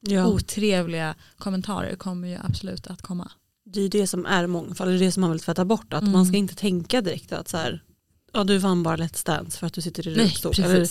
Ja. 0.00 0.26
otrevliga 0.26 1.14
kommentarer 1.38 1.96
kommer 1.96 2.28
ju 2.28 2.38
absolut 2.42 2.86
att 2.86 3.02
komma. 3.02 3.30
Det 3.64 3.80
är 3.80 3.88
det 3.88 4.06
som 4.06 4.26
är 4.26 4.46
mångfald, 4.46 4.90
det 4.90 4.94
är 4.96 4.98
det 4.98 5.12
som 5.12 5.20
man 5.20 5.30
vill 5.30 5.40
tvätta 5.40 5.64
bort. 5.64 5.92
Att 5.92 6.00
Mm. 6.02 6.12
man 6.12 6.26
ska 6.26 6.36
inte 6.36 6.54
tänka 6.54 7.00
direkt 7.00 7.32
att 7.32 7.48
så 7.48 7.56
här, 7.56 7.82
ja, 8.32 8.44
du 8.44 8.58
vann 8.58 8.82
bara 8.82 8.96
Let's 8.96 9.26
Dance 9.26 9.58
för 9.58 9.66
att 9.66 9.72
du 9.74 9.80
sitter 9.80 10.08
i 10.08 10.14
rullstol. 10.14 10.52
Eller. 10.64 10.88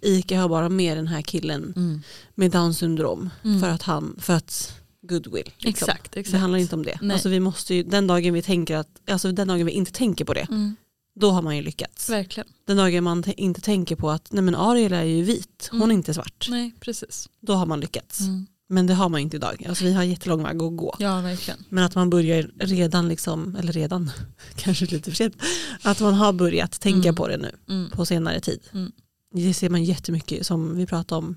Ica 0.00 0.40
har 0.40 0.48
bara 0.48 0.68
med 0.68 0.96
den 0.96 1.06
här 1.06 1.22
killen 1.22 1.72
Mm. 1.76 2.02
med 2.34 2.50
down 2.50 2.74
syndrom 2.74 3.30
Mm. 3.44 3.60
för 3.60 3.68
att 3.68 3.82
han, 3.82 4.16
för 4.20 4.32
att 4.34 4.76
goodwill. 5.02 5.50
liksom. 5.58 5.68
Exakt, 5.88 6.16
exakt. 6.16 6.32
Det 6.32 6.38
handlar 6.38 6.58
inte 6.58 6.74
om 6.76 6.82
det. 6.82 6.98
Nej. 7.02 7.14
Alltså 7.14 7.28
vi 7.28 7.40
måste 7.40 7.74
ju, 7.74 7.82
den 7.82 8.06
dagen 8.06 8.34
vi 8.34 8.42
tänker 8.42 8.76
att, 8.76 8.88
alltså 9.10 9.32
den 9.32 9.48
dagen 9.48 9.66
vi 9.66 9.72
inte 9.72 9.92
tänker 9.92 10.24
på 10.24 10.34
det, 10.34 10.46
Mm. 10.50 10.76
då 11.20 11.30
har 11.30 11.42
man 11.42 11.56
ju 11.56 11.62
lyckats. 11.62 12.08
Verkligen. 12.10 12.48
Den 12.66 12.76
dagen 12.76 13.04
man 13.04 13.22
te- 13.22 13.34
inte 13.42 13.60
tänker 13.60 13.96
på 13.96 14.10
att 14.10 14.32
nej 14.32 14.42
men 14.42 14.54
Ariel 14.54 14.92
är 14.92 15.02
ju 15.02 15.22
vit, 15.22 15.68
hon 15.70 15.80
Mm. 15.80 15.90
är 15.90 15.94
inte 15.94 16.14
svart. 16.14 16.46
Nej, 16.50 16.74
precis. 16.80 17.28
Då 17.40 17.52
har 17.54 17.66
man 17.66 17.80
lyckats. 17.80 18.20
Men 18.68 18.86
det 18.86 18.94
har 18.94 19.08
man 19.08 19.20
inte 19.20 19.36
idag. 19.36 19.66
Alltså 19.68 19.84
vi 19.84 19.92
har 19.92 20.02
jättelång 20.02 20.42
väg 20.42 20.62
att 20.62 20.76
gå. 20.76 20.96
Ja, 20.98 21.20
verkligen. 21.20 21.64
Men 21.68 21.84
att 21.84 21.94
man 21.94 22.10
börjar 22.10 22.50
redan, 22.58 23.08
liksom, 23.08 23.56
eller 23.56 23.72
redan, 23.72 24.10
kanske 24.56 24.86
lite 24.86 25.10
för 25.10 25.16
sent, 25.16 25.36
att 25.82 26.00
man 26.00 26.14
har 26.14 26.32
börjat 26.32 26.80
tänka 26.80 27.08
Mm. 27.08 27.14
på 27.14 27.28
det 27.28 27.36
nu 27.36 27.50
Mm. 27.68 27.90
på 27.90 28.06
senare 28.06 28.40
tid. 28.40 28.60
Mm. 28.72 28.92
Det 29.34 29.54
ser 29.54 29.70
man 29.70 29.84
jättemycket 29.84 30.46
som 30.46 30.76
vi 30.76 30.86
pratade 30.86 31.18
om 31.18 31.36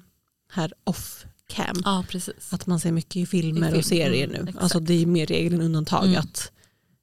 här 0.51 0.73
off 0.83 1.25
cam. 1.49 1.81
Ja, 1.85 2.05
precis. 2.09 2.53
Att 2.53 2.67
man 2.67 2.79
ser 2.79 2.91
mycket 2.91 3.15
i 3.15 3.25
filmer 3.25 3.67
I 3.67 3.69
film, 3.71 3.77
och 3.79 3.85
serier 3.85 4.23
mm, 4.27 4.35
nu. 4.43 4.49
exakt. 4.49 4.63
Alltså 4.63 4.79
det 4.79 4.93
är 4.93 5.05
mer 5.05 5.25
regel 5.25 5.53
än 5.53 5.61
undantag 5.61 6.05
Mm. 6.05 6.19
att 6.19 6.51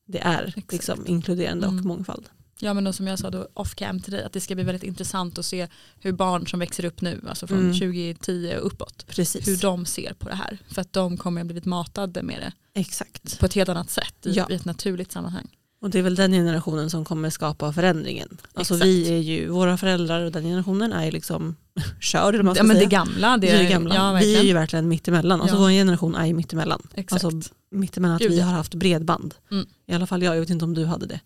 det 0.07 0.19
är 0.19 0.55
liksom 0.73 1.07
inkluderande 1.07 1.67
och 1.67 1.73
Mm. 1.73 1.87
mångfald. 1.89 2.25
Ja, 2.59 2.75
men 2.75 2.85
då, 2.85 2.93
som 2.93 3.07
jag 3.07 3.19
sa 3.19 3.31
då 3.31 3.49
off 3.55 3.75
cam 3.75 4.01
till 4.01 4.13
dig, 4.13 4.25
att 4.25 4.33
det 4.33 4.41
ska 4.41 4.55
bli 4.55 4.65
väldigt 4.65 4.83
intressant 4.83 5.39
att 5.39 5.45
se 5.47 5.69
hur 6.01 6.13
barn 6.13 6.47
som 6.47 6.61
växer 6.61 6.85
upp 6.85 7.01
nu, 7.01 7.21
alltså 7.29 7.47
från 7.47 7.59
Mm. 7.59 7.73
2010 7.73 8.55
och 8.61 8.67
uppåt, 8.67 9.07
Precis, 9.07 9.49
hur 9.49 9.57
de 9.57 9.87
ser 9.87 10.13
på 10.19 10.29
det 10.29 10.35
här. 10.35 10.59
För 10.69 10.81
att 10.81 10.93
de 10.93 11.17
kommer 11.17 11.41
ha 11.41 11.45
blivit 11.45 11.65
matade 11.65 12.23
med 12.23 12.41
det 12.41 12.81
exakt. 12.81 13.39
på 13.41 13.47
ett 13.47 13.55
helt 13.55 13.69
annat 13.69 13.91
sätt 13.91 14.15
i, 14.27 14.33
Ja. 14.33 14.47
i 14.51 14.55
ett 14.55 14.65
naturligt 14.65 15.13
sammanhang. 15.13 15.49
Och 15.81 15.91
det 15.91 15.99
är 15.99 16.03
väl 16.03 16.15
den 16.15 16.33
generationen 16.33 16.91
som 16.91 17.05
kommer 17.05 17.31
skapa 17.31 17.73
förändringen. 17.73 18.29
Alltså 18.55 18.75
Exakt. 18.75 18.87
vi 18.89 19.09
är 19.15 19.19
ju, 19.19 19.49
våra 19.49 19.77
föräldrar 19.77 20.21
och 20.25 20.33
den 20.33 20.43
generationen 20.43 20.93
är 20.93 21.05
ju 21.05 21.11
liksom 21.11 21.57
körd 22.01 22.35
eller 22.35 22.45
man 22.45 22.51
Ja, 22.51 22.55
ska 22.55 22.63
men 22.65 22.75
det 22.77 22.81
säga. 22.81 22.89
gamla, 22.91 23.37
det, 23.37 23.51
är 23.51 23.63
ju 23.63 23.69
gamla. 23.69 23.95
Ja, 23.95 24.13
vi 24.13 24.37
är 24.37 24.43
ju 24.43 24.53
verkligen 24.53 24.89
mittemellan. 24.89 25.41
Alltså 25.41 25.57
Ja. 25.57 25.61
vår 25.61 25.71
generation 25.71 26.15
är 26.15 26.27
ju 26.27 26.35
mittemellan. 26.35 26.83
Exakt. 26.95 27.25
Alltså 27.25 27.51
mittemellan 27.71 28.15
att 28.17 28.23
Gud, 28.23 28.31
vi 28.31 28.39
ja. 28.39 28.45
har 28.45 28.53
haft 28.53 28.75
bredband. 28.75 29.35
Mm. 29.51 29.67
I 29.87 29.95
alla 29.95 30.07
fall 30.07 30.23
jag, 30.23 30.35
jag 30.37 30.41
vet 30.41 30.51
inte 30.51 30.65
om 30.65 30.75
du 30.75 30.85
hade 30.85 31.07
det. 31.07 31.21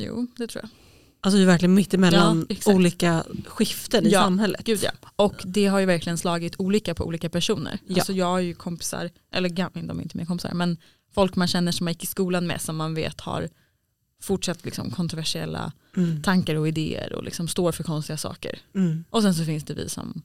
Jo, 0.00 0.26
det 0.36 0.46
tror 0.46 0.62
jag. 0.64 0.70
Alltså 1.20 1.36
vi 1.36 1.42
är 1.42 1.46
verkligen 1.46 1.74
mittemellan 1.74 2.46
Ja, 2.48 2.72
olika 2.74 3.24
skiften 3.46 4.06
i 4.06 4.10
Ja, 4.10 4.20
samhället. 4.22 4.64
Gud 4.64 4.80
ja. 4.82 4.90
Och 5.16 5.34
det 5.44 5.66
har 5.66 5.80
ju 5.80 5.86
verkligen 5.86 6.18
slagit 6.18 6.54
olika 6.58 6.94
på 6.94 7.04
olika 7.04 7.30
personer. 7.30 7.78
Ja. 7.86 7.94
Alltså 7.94 8.12
jag 8.12 8.26
har 8.26 8.38
ju 8.40 8.54
kompisar, 8.54 9.10
eller 9.32 9.48
gamla, 9.48 9.82
de 9.82 9.98
är 9.98 10.02
inte 10.02 10.16
mer 10.16 10.24
kompisar, 10.24 10.54
men 10.54 10.76
folk 11.14 11.36
man 11.36 11.48
känner 11.48 11.72
som 11.72 11.84
man 11.84 11.92
gick 11.92 12.04
i 12.04 12.06
skolan 12.06 12.46
med 12.46 12.60
som 12.60 12.76
man 12.76 12.94
vet 12.94 13.20
har 13.20 13.48
fortsatt 14.22 14.64
liksom 14.64 14.90
kontroversiella 14.90 15.72
Mm. 15.96 16.22
tankar 16.22 16.54
och 16.54 16.68
idéer 16.68 17.12
och 17.12 17.24
liksom 17.24 17.48
står 17.48 17.72
för 17.72 17.84
konstiga 17.84 18.16
saker. 18.16 18.58
Mm. 18.74 19.04
Och 19.10 19.22
sen 19.22 19.34
så 19.34 19.44
finns 19.44 19.64
det 19.64 19.74
vi 19.74 19.88
som 19.88 20.22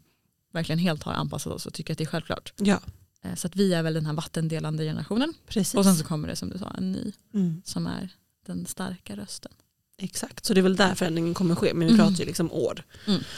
verkligen 0.54 0.80
helt 0.80 1.04
har 1.04 1.14
anpassat 1.14 1.54
oss 1.54 1.66
och 1.66 1.74
tycker 1.74 1.92
att 1.94 1.98
det 1.98 2.04
är 2.04 2.06
självklart. 2.06 2.54
Ja, 2.58 2.80
Eh, 3.22 3.36
Så 3.36 3.48
att 3.48 3.56
vi 3.56 3.74
är 3.74 3.84
väl 3.84 3.94
den 3.94 4.06
här 4.06 4.14
vattendelande 4.14 4.84
generationen. 4.84 5.34
precis. 5.48 5.76
Och 5.76 5.84
sen 5.86 5.96
så 5.96 6.06
kommer 6.06 6.28
det 6.28 6.36
som 6.36 6.50
du 6.50 6.58
sa 6.58 6.70
en 6.78 6.92
ny 6.92 7.12
mm. 7.34 7.62
som 7.66 7.88
är 7.88 8.10
den 8.48 8.66
starka 8.66 9.16
rösten. 9.16 9.52
Exakt, 10.00 10.46
så 10.46 10.54
det 10.54 10.60
är 10.60 10.64
väl 10.64 10.76
där 10.76 10.96
förändringen 10.96 11.34
kommer 11.34 11.56
ske. 11.56 11.74
Men 11.74 11.88
vi 11.88 11.94
Mm. 11.94 12.06
pratar 12.06 12.20
ju 12.20 12.26
liksom 12.26 12.52
år. 12.52 12.84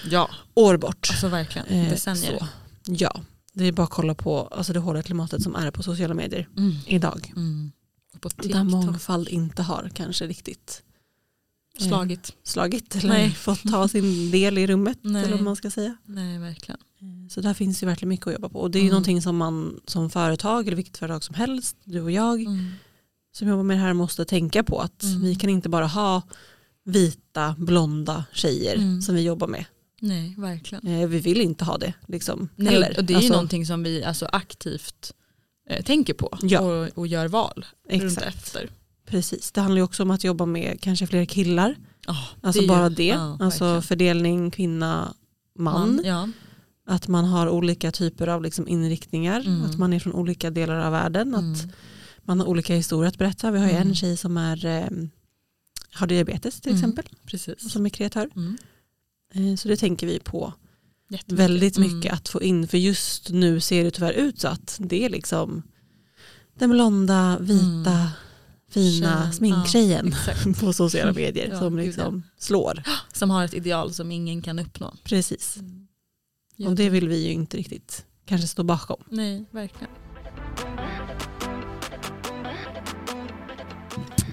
Ja, 0.09 0.29
År 0.53 0.77
bort. 0.77 1.07
alltså 1.11 1.27
verkligen. 1.27 1.67
Eh, 1.67 1.89
Decennier. 1.89 2.39
så. 2.39 2.45
Ja, 2.85 3.21
det 3.53 3.65
är 3.65 3.71
bara 3.71 3.83
att 3.83 3.89
kolla 3.89 4.15
på 4.15 4.41
alltså 4.47 4.73
det 4.73 4.79
hårda 4.79 5.01
klimatet 5.03 5.43
som 5.43 5.55
är 5.55 5.71
på 5.71 5.83
sociala 5.83 6.13
medier 6.13 6.47
Mm. 6.57 6.75
idag. 6.87 7.33
Mm. 7.35 7.71
På 8.19 8.29
Där 8.29 8.63
mångfald 8.63 9.27
inte 9.29 9.61
har 9.63 9.91
kanske 9.95 10.27
riktigt 10.27 10.83
eh, 11.79 11.87
Slagit. 11.87 12.35
slagit 12.43 12.95
eller 12.95 13.09
Nej. 13.09 13.31
fått 13.35 13.61
ta 13.71 13.87
sin 13.87 14.31
del 14.31 14.57
i 14.57 14.67
rummet. 14.67 14.97
Nej. 15.01 15.23
Eller 15.23 15.35
vad 15.35 15.43
man 15.43 15.55
ska 15.55 15.71
säga. 15.71 15.97
Nej, 16.05 16.37
verkligen. 16.39 16.79
Eh, 17.01 17.29
Så 17.29 17.41
där 17.41 17.53
finns 17.53 17.83
ju 17.83 17.87
verkligen 17.87 18.09
mycket 18.09 18.27
att 18.27 18.33
jobba 18.33 18.49
på. 18.49 18.59
Och 18.59 18.71
det 18.71 18.77
är 18.77 18.81
ju 18.81 18.85
Mm. 18.87 18.91
någonting 18.93 19.21
som 19.21 19.37
man 19.37 19.79
som 19.85 20.09
företag 20.09 20.67
eller 20.67 20.75
vilket 20.75 20.97
företag 20.97 21.23
som 21.23 21.35
helst, 21.35 21.75
du 21.83 22.01
och 22.01 22.11
jag 22.11 22.41
Mm. 22.41 22.71
Som 23.31 23.47
jobbar 23.47 23.63
med 23.63 23.77
det 23.77 23.81
här 23.81 23.93
måste 23.93 24.25
tänka 24.25 24.63
på 24.63 24.79
att 24.79 25.03
Mm. 25.03 25.21
vi 25.21 25.35
kan 25.35 25.49
inte 25.49 25.69
bara 25.69 25.87
ha 25.87 26.21
vita 26.83 27.55
blonda 27.57 28.25
tjejer 28.33 28.75
Mm. 28.75 29.01
som 29.01 29.15
vi 29.15 29.21
jobbar 29.21 29.47
med. 29.47 29.65
Nej, 30.01 30.35
verkligen. 30.37 30.87
Eh, 30.87 31.07
Vi 31.07 31.19
vill 31.19 31.41
inte 31.41 31.65
ha 31.65 31.77
det. 31.77 31.93
Liksom, 32.07 32.49
Nej, 32.55 32.73
heller. 32.73 32.95
och 32.97 33.03
det 33.05 33.13
är 33.13 33.15
Alltså, 33.15 33.27
ju 33.27 33.31
någonting 33.33 33.65
som 33.65 33.83
vi 33.83 34.03
alltså 34.03 34.25
aktivt 34.25 35.13
eh, 35.69 35.83
tänker 35.85 36.13
på 36.13 36.37
Ja. 36.41 36.59
och, 36.61 36.89
och 36.97 37.07
gör 37.07 37.27
val 37.27 37.65
runt 37.89 38.03
Exakt. 38.03 38.27
efter. 38.27 38.69
Precis, 39.05 39.51
det 39.51 39.61
handlar 39.61 39.77
ju 39.77 39.83
också 39.83 40.03
om 40.03 40.11
att 40.11 40.23
jobba 40.23 40.45
med 40.45 40.77
kanske 40.81 41.07
fler 41.07 41.25
killar. 41.25 41.75
Oh, 42.07 42.23
Alltså 42.41 42.67
bara 42.67 42.89
det. 42.89 43.05
Ja, 43.07 43.37
alltså 43.39 43.63
verkligen. 43.63 43.81
fördelning 43.81 44.51
kvinna, 44.51 45.13
man. 45.59 46.01
Ja. 46.05 46.29
Att 46.85 47.07
man 47.07 47.25
har 47.25 47.49
olika 47.49 47.91
typer 47.91 48.27
av 48.27 48.43
liksom 48.43 48.67
inriktningar. 48.67 49.39
Mm. 49.39 49.63
Att 49.63 49.77
man 49.77 49.93
är 49.93 49.99
från 49.99 50.13
olika 50.13 50.49
delar 50.49 50.75
av 50.79 50.91
världen. 50.91 51.35
Att 51.35 51.41
Mm. 51.63 51.71
Man 52.29 52.39
har 52.39 52.47
olika 52.47 52.75
historier 52.75 53.07
att 53.09 53.17
berätta. 53.17 53.51
Vi 53.51 53.59
har 53.59 53.65
ju 53.65 53.71
Mm. 53.75 53.87
en 53.87 53.95
tjej 53.95 54.17
som 54.17 54.37
är, 54.37 54.65
eh, 54.65 54.87
har 55.93 56.07
diabetes 56.07 56.61
till 56.61 56.71
Mm. 56.71 56.79
exempel. 56.79 57.05
Precis. 57.25 57.71
Som 57.71 57.85
är 57.85 57.89
kreatör. 57.89 58.29
Mm. 58.35 58.57
Eh, 59.33 59.55
så 59.55 59.67
det 59.67 59.77
tänker 59.77 60.07
vi 60.07 60.19
på 60.19 60.53
väldigt 61.27 61.77
mycket 61.77 62.05
Mm. 62.05 62.13
att 62.15 62.29
få 62.29 62.41
in. 62.41 62.67
För 62.67 62.77
just 62.77 63.29
nu 63.29 63.59
ser 63.59 63.83
det 63.83 63.91
tyvärr 63.91 64.13
ut 64.13 64.39
så 64.39 64.47
att 64.47 64.77
det 64.83 65.05
är 65.05 65.09
liksom 65.09 65.63
den 66.59 66.69
blonda, 66.69 67.37
vita, 67.39 67.91
Mm. 67.91 68.07
fina 68.69 69.07
Tjejen, 69.17 69.33
sminktjejen 69.33 70.07
Exakt. 70.07 70.59
på 70.59 70.73
sociala 70.73 71.13
medier 71.13 71.49
Ja, 71.51 71.59
som 71.59 71.77
liksom 71.77 72.23
slår. 72.37 72.83
Som 73.13 73.29
har 73.29 73.45
ett 73.45 73.53
ideal 73.53 73.93
som 73.93 74.11
ingen 74.11 74.41
kan 74.41 74.59
uppnå. 74.59 74.93
Precis. 75.03 75.57
Ja. 76.55 76.69
Och 76.69 76.75
det 76.75 76.89
vill 76.89 77.07
vi 77.07 77.17
ju 77.25 77.31
inte 77.31 77.57
riktigt 77.57 78.05
kanske 78.25 78.47
stå 78.47 78.63
bakom. 78.63 79.03
Nej, 79.09 79.45
verkligen. 79.51 79.93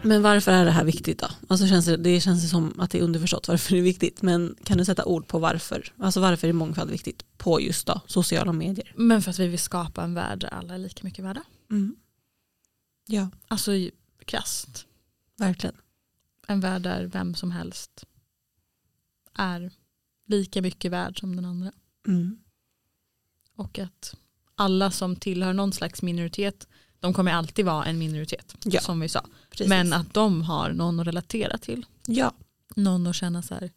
Men 0.06 0.22
varför 0.22 0.52
är 0.52 0.64
det 0.64 0.70
här 0.70 0.84
viktigt 0.84 1.18
då? 1.18 1.28
Alltså 1.48 1.66
känns 1.66 1.86
det, 1.86 1.96
det 1.96 2.20
känns 2.20 2.50
som 2.50 2.80
att 2.80 2.90
det 2.90 2.98
är 2.98 3.02
underförstått 3.02 3.48
varför 3.48 3.72
det 3.72 3.78
är 3.78 3.82
viktigt. 3.82 4.22
Men 4.22 4.56
kan 4.64 4.78
du 4.78 4.84
sätta 4.84 5.04
ord 5.04 5.26
på 5.28 5.38
varför? 5.38 5.92
Alltså 5.98 6.20
varför 6.20 6.48
är 6.48 6.52
mångfald 6.52 6.90
viktigt 6.90 7.24
på 7.38 7.60
just 7.60 7.86
då 7.86 8.00
sociala 8.06 8.52
medier? 8.52 8.92
Men 8.96 9.22
för 9.22 9.30
att 9.30 9.38
vi 9.38 9.46
vill 9.48 9.58
skapa 9.58 10.02
en 10.02 10.14
värld 10.14 10.40
där 10.40 10.48
alla 10.54 10.74
är 10.74 10.78
lika 10.78 11.04
mycket 11.04 11.24
värda. 11.24 11.42
Mm. 11.70 11.96
Ja, 13.06 13.28
Alltså 13.48 13.72
krasst. 14.24 14.86
verkligen. 15.36 15.76
En 16.46 16.60
värld 16.60 16.82
där 16.82 17.04
vem 17.04 17.34
som 17.34 17.50
helst 17.50 18.04
är 19.34 19.70
lika 20.26 20.62
mycket 20.62 20.92
värd 20.92 21.20
som 21.20 21.36
den 21.36 21.44
andra. 21.44 21.72
Mm. 22.08 22.38
Och 23.56 23.78
att 23.78 24.14
alla 24.54 24.90
som 24.90 25.16
tillhör 25.16 25.52
någon 25.52 25.72
slags 25.72 26.02
minoritet, 26.02 26.68
de 27.00 27.14
kommer 27.14 27.32
alltid 27.32 27.64
vara 27.64 27.84
en 27.84 27.98
minoritet. 27.98 28.54
Ja. 28.64 28.80
Som 28.80 29.00
vi 29.00 29.08
sa. 29.08 29.24
Precis. 29.50 29.68
Men 29.68 29.92
att 29.92 30.14
de 30.14 30.42
har 30.42 30.70
någon 30.72 31.00
att 31.00 31.06
relatera 31.06 31.58
till. 31.58 31.86
ja, 32.06 32.32
Någon 32.76 33.06
att 33.06 33.16
känna 33.16 33.42
så 33.42 33.54
här, 33.54 33.70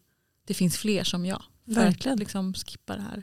det 0.46 0.54
finns 0.54 0.76
fler 0.76 1.04
som 1.04 1.26
jag. 1.26 1.42
För 1.64 1.72
Verkligen. 1.74 2.12
att 2.14 2.18
liksom 2.20 2.54
skippa 2.54 2.96
det 2.96 3.02
här 3.02 3.22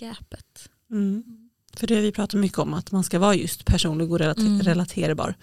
gapet. 0.00 0.68
Mm. 0.90 1.24
För 1.72 1.86
det 1.86 2.00
vi 2.00 2.12
pratat 2.12 2.40
mycket 2.40 2.58
om, 2.58 2.74
att 2.74 2.92
man 2.92 3.04
ska 3.04 3.18
vara 3.18 3.34
just 3.34 3.64
personlig 3.64 4.12
och 4.12 4.18
relate- 4.18 4.40
Mm. 4.40 4.62
relaterbar. 4.62 5.34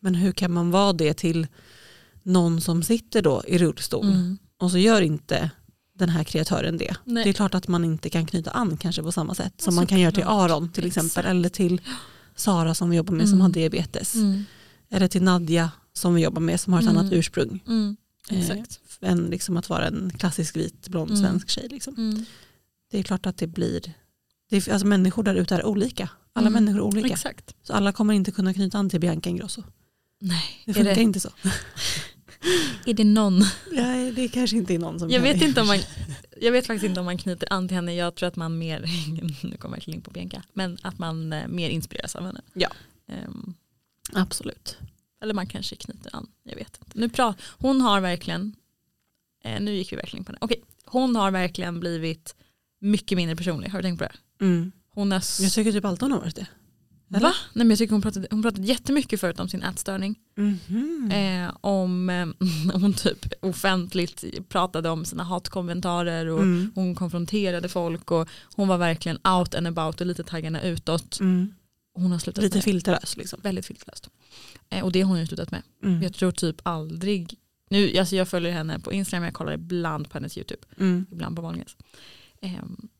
Men 0.00 0.14
hur 0.14 0.32
kan 0.32 0.52
man 0.52 0.70
vara 0.70 0.92
det 0.92 1.14
till 1.14 1.46
någon 2.22 2.60
som 2.60 2.82
sitter 2.82 3.22
då 3.22 3.42
i 3.48 3.58
rullstol 3.58 4.04
Mm. 4.06 4.38
och 4.58 4.70
så 4.70 4.78
gör 4.78 5.02
inte 5.02 5.50
den 5.94 6.08
här 6.08 6.24
kreatören 6.24 6.78
det. 6.78 6.96
Nej. 7.04 7.24
Det 7.24 7.30
är 7.30 7.34
klart 7.34 7.54
att 7.54 7.68
man 7.68 7.84
inte 7.84 8.10
kan 8.10 8.26
knyta 8.26 8.50
an 8.50 8.76
kanske 8.76 9.02
på 9.02 9.12
samma 9.12 9.34
sätt 9.34 9.60
som 9.60 9.74
man 9.74 9.86
kan 9.86 10.00
göra 10.00 10.12
till. 10.12 10.24
Aron 10.24 10.68
till 10.72 10.86
exempel 10.86 11.06
Exakt. 11.06 11.26
eller 11.28 11.48
till 11.48 11.80
Sara 12.36 12.74
som 12.74 12.90
vi 12.90 12.96
jobbar 12.96 13.14
med 13.14 13.28
som 13.28 13.32
Mm. 13.34 13.40
har 13.40 13.48
diabetes. 13.48 14.14
Mm. 14.14 14.44
Eller 14.90 15.08
till 15.08 15.22
Nadja 15.22 15.70
som 15.92 16.14
vi 16.14 16.22
jobbar 16.22 16.40
med 16.40 16.60
som 16.60 16.72
har 16.72 16.80
ett 16.80 16.86
Mm. 16.86 16.96
annat 16.98 17.12
ursprung. 17.12 17.60
Eh, 18.30 18.38
Exakt. 18.40 18.80
än 19.00 19.26
liksom 19.26 19.56
att 19.56 19.68
vara 19.68 19.86
en 19.86 20.12
klassisk 20.18 20.56
vit 20.56 20.88
blond 20.88 21.18
svensk 21.18 21.48
tjej. 21.50 21.68
Liksom. 21.70 22.24
Det 22.90 22.98
är 22.98 23.02
klart 23.02 23.26
att 23.26 23.36
det 23.36 23.46
blir, 23.46 23.92
det 24.50 24.56
är, 24.56 24.72
alltså 24.72 24.86
människor 24.86 25.22
där 25.22 25.34
ute 25.34 25.54
är 25.54 25.66
olika. 25.66 26.08
Alla 26.32 26.46
Mm. 26.48 26.64
människor 26.64 26.78
är 26.78 26.84
olika. 26.84 27.08
Exakt. 27.14 27.54
Så 27.62 27.72
alla 27.72 27.92
kommer 27.92 28.14
inte 28.14 28.30
kunna 28.32 28.54
knyta 28.54 28.78
an 28.78 28.90
till 28.90 29.00
Bianca 29.00 29.30
Ingrosso. 29.30 29.62
Nej, 30.20 30.42
Det 30.64 30.70
är 30.70 30.74
funkar 30.74 30.94
det, 30.94 31.02
inte 31.02 31.20
så. 31.20 31.30
är 32.86 32.94
det 32.94 33.04
någon? 33.04 33.44
Ja, 33.72 34.10
det 34.16 34.28
kanske 34.28 34.56
inte 34.56 34.74
är 34.74 34.78
någon 34.78 34.98
som 34.98 35.10
Jag 35.10 35.20
vet, 35.20 35.40
det. 35.40 35.46
inte 35.46 35.60
om 35.60 35.66
man, 35.66 35.78
jag 36.42 36.52
vet 36.52 36.66
faktiskt 36.66 36.84
inte 36.84 37.00
om 37.00 37.06
man 37.06 37.18
knyter 37.18 37.52
an 37.52 37.68
till 37.68 37.74
henne. 37.74 37.94
Jag 37.94 38.14
tror 38.14 38.26
att 38.28 38.36
man 38.36 38.58
mer, 38.58 38.80
nu 39.42 39.56
kommer 39.56 39.56
jag 39.62 39.70
verkligen 39.70 39.98
in 39.98 40.02
på 40.02 40.10
Bianca, 40.10 40.42
men 40.52 40.78
att 40.82 40.98
man 40.98 41.32
eh, 41.32 41.48
mer 41.48 41.70
inspireras 41.70 42.16
av 42.16 42.26
henne. 42.26 42.40
Ja. 42.54 42.68
Ehm, 43.08 43.54
Absolut. 44.12 44.78
eller 45.22 45.34
man 45.34 45.46
kanske 45.46 45.76
knyter 45.76 46.16
an, 46.16 46.26
jag 46.42 46.56
vet 46.56 46.78
inte. 46.80 46.98
Nu 46.98 47.08
pra, 47.08 47.34
hon 47.58 47.80
har 47.80 48.00
verkligen, 48.00 48.56
eh, 49.44 49.60
nu 49.60 49.74
gick 49.74 49.92
vi 49.92 49.96
verkligen 49.96 50.24
på 50.24 50.32
det. 50.32 50.38
Okej, 50.40 50.62
hon 50.84 51.16
har 51.16 51.30
verkligen 51.30 51.80
blivit 51.80 52.34
mycket 52.80 53.16
mindre 53.16 53.36
personlig. 53.36 53.68
Har 53.68 53.78
du 53.78 53.82
tänkt 53.82 53.98
på 53.98 54.04
det? 54.04 54.44
Mm. 54.44 54.72
Hon 54.90 55.12
är 55.12 55.42
Jag 55.42 55.52
tycker 55.52 55.72
typ 55.72 55.84
alltid 55.84 56.02
hon 56.02 56.12
har 56.12 56.20
varit 56.20 56.36
det. 56.36 56.46
Eller? 57.16 57.28
Va? 57.28 57.34
Nej, 57.52 57.64
men 57.66 57.70
jag 57.70 57.78
tycker 57.78 57.92
hon 57.92 58.02
pratade, 58.02 58.26
hon 58.30 58.42
pratade 58.42 58.66
jättemycket 58.66 59.20
förut 59.20 59.40
om 59.40 59.48
sin 59.48 59.62
ätstörning. 59.62 60.18
Mhm. 60.36 61.10
Eh, 61.12 61.56
om 61.60 62.10
eh, 62.10 62.26
hon 62.80 62.92
typ 62.92 63.32
offentligt 63.40 64.48
pratade 64.48 64.88
om 64.90 65.04
sina 65.04 65.22
hatkommentarer 65.24 66.26
och 66.26 66.38
Mm. 66.42 66.72
hon 66.74 66.94
konfronterade 66.94 67.68
folk 67.68 68.10
och 68.10 68.28
hon 68.56 68.68
var 68.68 68.78
verkligen 68.78 69.18
out 69.26 69.54
and 69.54 69.66
about 69.66 70.00
och 70.00 70.06
lite 70.06 70.24
taggarna 70.24 70.62
utåt. 70.62 71.20
Mm. 71.20 71.54
Hon 71.94 72.12
har 72.12 72.18
slutat 72.18 72.44
Lite 72.44 72.56
med 72.56 72.64
filterlös 72.64 73.16
liksom. 73.16 73.40
Väldigt 73.42 73.66
filterlöst. 73.66 74.08
Eh, 74.70 74.84
och 74.84 74.92
det 74.92 75.00
har 75.00 75.08
hon 75.08 75.20
ju 75.20 75.26
slutat 75.26 75.50
med. 75.50 75.62
Mm. 75.84 76.02
Jag 76.02 76.14
tror 76.14 76.30
typ 76.32 76.56
aldrig, 76.62 77.34
nu, 77.70 77.98
alltså 77.98 78.16
jag 78.16 78.28
följer 78.28 78.52
henne 78.52 78.78
på 78.78 78.92
Instagram, 78.92 79.24
jag 79.24 79.34
kollar 79.34 79.52
ibland 79.52 80.10
på 80.10 80.18
hennes 80.18 80.38
YouTube, 80.38 80.62
Mm. 80.78 81.06
ibland 81.12 81.36
på 81.36 81.42
Wahlgrens. 81.42 81.76
Eh, 82.40 82.50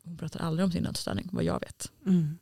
hon 0.04 0.16
pratar 0.18 0.40
aldrig 0.40 0.64
om 0.64 0.72
sin 0.72 0.86
ätstörning, 0.86 1.28
vad 1.32 1.44
jag 1.44 1.60
vet. 1.60 1.90
Mm. 2.06 2.38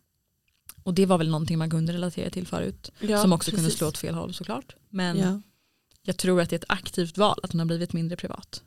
Och 0.83 0.95
det 0.95 1.07
var 1.07 1.19
väl 1.19 1.29
någonting 1.31 1.59
man 1.59 1.71
kunde 1.71 1.93
relatera 1.93 2.31
till 2.31 2.47
förut. 2.47 2.91
Ja, 3.01 3.23
som 3.23 3.33
också 3.33 3.51
kunde 3.51 3.65
precis. 3.65 3.79
slå 3.79 3.89
åt 3.89 3.99
fel 3.99 4.15
håll 4.15 4.35
såklart. 4.35 4.77
Men 4.89 5.19
Ja. 5.19 5.41
jag 6.03 6.17
tror 6.17 6.41
att 6.41 6.51
det 6.51 6.55
är 6.57 6.59
ett 6.59 6.65
aktivt 6.69 7.19
val 7.19 7.41
att 7.43 7.53
hon 7.53 7.59
har 7.59 7.67
blivit 7.67 7.93
mindre 7.93 8.17
privat. 8.17 8.63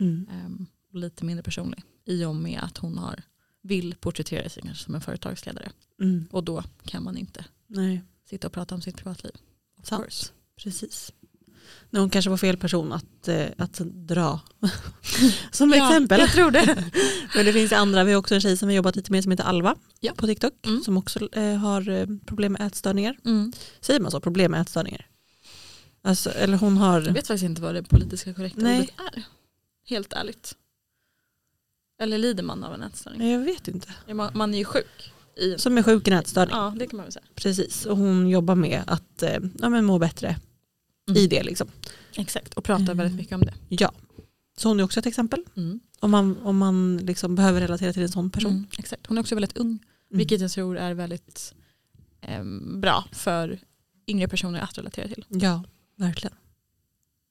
Mm. 0.00 0.66
Och 0.92 0.98
lite 0.98 1.24
mindre 1.24 1.42
personlig. 1.42 1.82
I 2.04 2.24
och 2.24 2.36
med 2.36 2.60
att 2.62 2.78
hon 2.78 2.98
har, 2.98 3.22
vill 3.62 3.94
porträttera 3.94 4.48
sig 4.48 4.62
som 4.74 4.94
en 4.94 5.00
företagsledare. 5.00 5.70
Mm. 6.00 6.28
Och 6.30 6.44
då 6.44 6.62
kan 6.84 7.02
man 7.04 7.16
inte 7.16 7.44
Nej, 7.66 8.02
sitta 8.30 8.46
och 8.46 8.52
prata 8.52 8.74
om 8.74 8.82
sitt 8.82 8.96
privatliv. 8.96 9.32
Of 9.78 9.86
Sant. 9.86 10.02
course. 10.02 10.32
precis. 10.56 11.12
Nej, 11.90 12.00
hon 12.00 12.10
kanske 12.10 12.30
var 12.30 12.36
fel 12.36 12.56
person 12.56 12.92
att, 12.92 13.28
eh, 13.28 13.46
att 13.58 13.78
dra 13.84 14.40
som 15.50 15.70
Ja, 15.70 15.88
exempel. 15.90 16.20
jag 16.20 16.32
tror 16.32 16.50
det. 16.50 16.84
Men 17.34 17.44
det 17.46 17.52
finns 17.52 17.72
andra, 17.72 18.04
vi 18.04 18.12
har 18.12 18.18
också 18.18 18.34
en 18.34 18.40
tjej 18.40 18.56
som 18.56 18.68
vi 18.68 18.74
jobbat 18.74 18.96
lite 18.96 19.12
med 19.12 19.22
som 19.22 19.32
heter 19.32 19.44
Alva 19.44 19.74
Ja. 20.00 20.12
på 20.16 20.26
TikTok 20.26 20.52
Mm. 20.66 20.80
som 20.82 20.96
också 20.96 21.28
eh, 21.34 21.54
har 21.56 21.88
eh, 21.88 22.06
problem 22.26 22.52
med 22.52 22.66
ätstörningar. 22.66 23.16
Mm. 23.24 23.52
Säger 23.80 24.00
man 24.00 24.10
så? 24.10 24.20
Problem 24.20 24.50
med 24.50 24.60
ätstörningar? 24.60 25.06
Alltså, 26.02 26.30
eller 26.30 26.56
hon 26.58 26.76
har... 26.76 27.00
Jag 27.02 27.12
vet 27.12 27.26
faktiskt 27.26 27.44
inte 27.44 27.62
vad 27.62 27.74
det 27.74 27.82
politiska 27.82 28.34
korrekta 28.34 28.60
Nej. 28.60 28.78
ordet 28.80 28.94
är. 29.16 29.22
Helt 29.86 30.12
ärligt. 30.12 30.54
Eller 32.02 32.18
lider 32.18 32.42
man 32.42 32.64
av 32.64 32.74
en 32.74 32.82
ätstörning? 32.82 33.30
Jag 33.30 33.38
vet 33.40 33.68
inte. 33.68 33.88
Man, 34.14 34.30
man 34.34 34.54
är 34.54 34.58
ju 34.58 34.64
sjuk. 34.64 35.12
I, 35.36 35.58
Som 35.58 35.78
är 35.78 35.82
sjuk 35.82 36.08
i 36.08 36.10
en 36.10 36.18
ätstörning. 36.18 36.56
ja 36.56 36.74
det 36.78 36.86
kan 36.86 36.96
man 36.96 37.04
väl 37.04 37.12
säga. 37.12 37.24
Precis, 37.34 37.86
och 37.86 37.96
hon 37.96 38.28
jobbar 38.28 38.54
med 38.54 38.82
att 38.86 39.22
ja, 39.60 39.68
men 39.68 39.84
må 39.84 39.98
bättre 39.98 40.36
Mm. 41.08 41.22
i 41.22 41.26
det. 41.26 41.42
Liksom. 41.42 41.68
Exakt, 42.14 42.54
och 42.54 42.64
pratar 42.64 42.82
Mm. 42.84 42.96
väldigt 42.96 43.16
mycket 43.16 43.34
om 43.34 43.40
det. 43.40 43.54
Ja. 43.68 43.92
Så 44.56 44.68
hon 44.68 44.80
är 44.80 44.84
också 44.84 45.00
ett 45.00 45.06
exempel. 45.06 45.44
Mm. 45.56 45.80
Om 46.00 46.10
man, 46.10 46.36
om 46.42 46.56
man 46.58 46.96
liksom 46.96 47.34
behöver 47.34 47.60
relatera 47.60 47.92
till 47.92 48.02
en 48.02 48.08
sån 48.08 48.30
person. 48.30 48.52
Mm, 48.52 48.66
exakt. 48.78 49.06
Hon 49.06 49.18
är 49.18 49.20
också 49.22 49.34
väldigt 49.34 49.56
ung. 49.56 49.66
Mm. 49.68 49.78
Vilket 50.10 50.40
jag 50.40 50.50
tror 50.50 50.78
är 50.78 50.94
väldigt 50.94 51.54
ehm, 52.20 52.80
bra 52.80 53.04
för 53.12 53.58
yngre 54.06 54.28
personer 54.28 54.60
att 54.60 54.78
relatera 54.78 55.08
till. 55.08 55.24
Ja, 55.28 55.64
verkligen. 55.96 56.36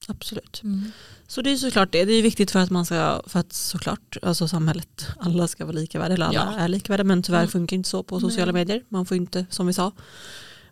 absolut. 0.08 0.64
Mm. 0.64 0.92
Så 1.28 1.42
det 1.42 1.52
är 1.52 1.58
såklart 1.58 1.92
det. 1.92 2.06
Det 2.06 2.14
är 2.14 2.22
viktigt 2.22 2.52
för 2.52 2.60
att 2.60 2.70
man 2.70 2.86
ska, 2.86 3.22
för 3.28 3.40
att 3.40 3.54
såklart, 3.54 4.18
alltså 4.22 4.48
samhället, 4.48 5.08
alla 5.20 5.48
ska 5.48 5.66
vara 5.66 5.76
lika 5.76 6.00
värda, 6.00 6.14
eller 6.14 6.26
alla 6.26 6.54
Ja. 6.56 6.60
är 6.60 6.68
lika 6.68 6.94
värda, 6.94 7.04
men 7.04 7.24
tyvärr 7.24 7.40
Mm. 7.40 7.50
funkar 7.52 7.76
inte 7.76 7.90
så 7.90 8.04
på 8.04 8.20
Nej. 8.20 8.30
sociala 8.30 8.52
medier. 8.54 8.84
Man 8.90 9.06
får 9.06 9.18
inte, 9.18 9.46
som 9.50 9.68
vi 9.68 9.74
sa, 9.74 9.92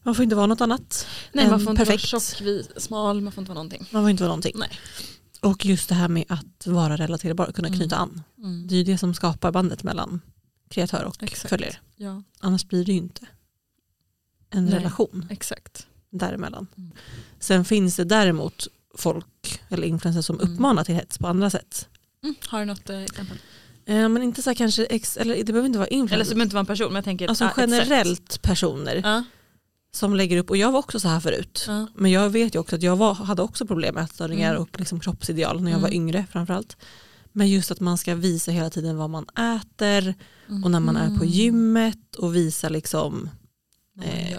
man 0.06 0.16
får 0.16 0.24
inte 0.24 0.36
vara 0.36 0.46
något 0.48 0.62
annat. 0.62 1.08
Nej 1.34 1.50
man 1.50 1.60
får 1.60 1.70
inte 1.72 1.86
perfekt. 1.86 2.14
vara 2.14 2.22
tjock, 2.22 2.82
smal, 2.82 3.22
man 3.22 3.32
får 3.34 3.42
inte 3.42 3.50
vara 3.50 3.64
någonting. 3.64 3.88
Man 3.92 4.04
får 4.04 4.10
inte 4.10 4.24
vara 4.24 4.30
någonting. 4.30 4.54
Nej. 4.56 4.70
Och 5.42 5.66
just 5.66 5.90
det 5.90 5.96
här 5.96 6.08
med 6.08 6.26
att 6.28 6.68
vara 6.68 6.96
relaterbar, 6.98 7.52
kunna 7.52 7.68
Mm. 7.68 7.80
knyta 7.80 7.96
an. 7.96 8.24
Mm. 8.38 8.68
Det 8.68 8.76
är 8.76 8.78
ju 8.78 8.84
det 8.84 8.98
som 8.98 9.14
skapar 9.14 9.52
bandet 9.52 9.84
mellan 9.84 10.22
kreatör 10.70 11.04
och 11.04 11.24
Exakt. 11.24 11.50
följare. 11.50 11.76
Ja, 11.96 12.24
Annars 12.40 12.66
blir 12.68 12.86
det 12.86 12.92
ju 12.92 12.98
inte 12.98 13.26
en 14.50 14.66
Nej. 14.66 14.74
relation 14.74 15.28
exakt. 15.30 15.88
däremellan. 16.10 16.68
Mm. 16.78 16.92
Sen 17.40 17.66
finns 17.66 17.96
det 17.96 18.04
däremot 18.04 18.68
folk 18.98 19.62
eller 19.70 19.88
influencers 19.88 20.26
som 20.26 20.40
Mm. 20.40 20.54
uppmanar 20.54 20.84
till 20.84 20.96
hets 20.96 21.18
på 21.18 21.28
andra 21.28 21.50
sätt. 21.50 21.88
Mm. 22.24 22.36
Har 22.48 22.60
du 22.60 22.66
något 22.66 22.90
eh, 22.90 23.04
exempel? 23.04 23.38
Eh, 23.86 24.10
men 24.10 24.24
inte 24.24 24.42
så 24.42 24.56
kanske, 24.56 24.86
ex, 24.86 25.18
eller 25.18 25.36
det 25.36 25.44
behöver 25.54 25.68
inte 25.68 25.80
vara 25.80 25.88
Eller 25.88 25.96
så 25.98 26.02
influencers. 26.02 26.30
behöver 26.30 26.44
inte 26.44 26.54
vara 26.56 26.60
en 26.60 26.66
person 26.66 26.88
men 26.88 26.96
jag 26.96 27.04
tänker 27.06 27.28
Alltså 27.28 27.46
ah, 27.46 27.54
generellt 27.58 28.42
personer 28.42 28.96
Ja, 29.04 29.24
som 29.96 30.16
lägger 30.16 30.38
upp, 30.38 30.50
och 30.50 30.58
jag 30.58 30.72
var 30.72 30.80
också 30.80 31.00
så 31.00 31.08
här 31.08 31.20
förut. 31.20 31.64
ja. 31.68 31.88
Men 31.96 32.12
jag 32.12 32.30
vet 32.30 32.56
ju 32.56 32.60
också 32.60 32.76
att 32.76 32.84
jag 32.84 32.96
var, 32.96 33.14
hade 33.14 33.42
också 33.42 33.66
problem 33.68 33.96
med 33.96 34.04
ätstörningar 34.04 34.50
Mm. 34.52 34.62
och 34.62 34.80
liksom 34.80 35.00
kroppsideal 35.00 35.62
när 35.62 35.72
jag 35.72 35.80
var 35.80 35.88
Mm. 35.88 35.96
yngre 36.02 36.26
framförallt. 36.32 36.78
Men 37.32 37.50
just 37.50 37.72
att 37.72 37.80
man 37.80 37.98
ska 37.98 38.16
visa 38.16 38.52
hela 38.52 38.70
tiden 38.70 38.98
vad 38.98 39.10
man 39.10 39.26
äter 39.30 40.16
och 40.64 40.72
när 40.72 40.80
man 40.80 40.96
är 40.98 41.08
på 41.08 41.14
Mm. 41.24 41.28
gymmet 41.28 42.16
och 42.16 42.36
visa 42.36 42.70
liksom 42.70 43.30
eh, 44.04 44.32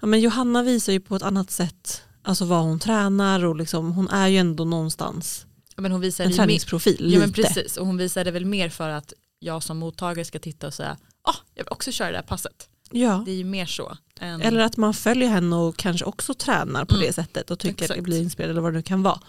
ja, 0.00 0.06
men 0.06 0.20
Johanna 0.20 0.62
visar 0.62 0.92
ju 0.92 1.00
på 1.00 1.16
ett 1.16 1.22
annat 1.22 1.50
sätt 1.50 2.02
alltså 2.22 2.44
vad 2.44 2.62
hon 2.62 2.78
tränar 2.78 3.44
och 3.44 3.56
liksom, 3.56 3.92
hon 3.92 4.08
är 4.08 4.28
ju 4.28 4.36
ändå 4.38 4.64
någonstans 4.64 5.46
Ja, 5.76 5.82
men 5.82 5.92
hon 5.92 6.00
visar 6.00 6.24
en 6.24 6.30
mer, 6.30 6.36
träningsprofil 6.36 7.12
ja, 7.12 7.18
men 7.18 7.32
precis 7.32 7.76
och 7.76 7.86
hon 7.86 7.96
visar 7.96 8.24
det 8.24 8.30
väl 8.30 8.44
mer 8.44 8.68
för 8.68 8.88
att 8.88 9.12
jag 9.38 9.62
som 9.62 9.78
mottagare 9.78 10.24
ska 10.24 10.38
titta 10.38 10.66
och 10.66 10.74
säga 10.74 10.96
ah, 11.22 11.34
jag 11.54 11.64
vill 11.64 11.72
också 11.72 11.92
köra 11.92 12.10
det 12.10 12.16
här 12.16 12.22
passet. 12.24 12.68
Ja. 12.90 13.22
Det 13.26 13.30
är 13.30 13.36
ju 13.36 13.44
mer 13.44 13.66
så. 13.66 13.96
Än, 14.20 14.40
Eller 14.42 14.60
att 14.60 14.76
man 14.76 14.94
följer 14.94 15.28
henne 15.28 15.56
och 15.56 15.76
kanske 15.76 16.04
också 16.04 16.34
tränar 16.34 16.84
på 16.84 16.94
Mm. 16.94 17.06
det 17.06 17.12
sättet 17.12 17.50
och 17.50 17.58
tycker 17.58 17.72
att 17.72 17.78
det 17.78 17.84
Exakt. 17.94 18.02
blir 18.02 18.22
inspirerad 18.22 18.50
eller 18.50 18.60
vad 18.60 18.72
det 18.72 18.76
nu 18.76 18.82
kan 18.82 19.02
vara. 19.02 19.20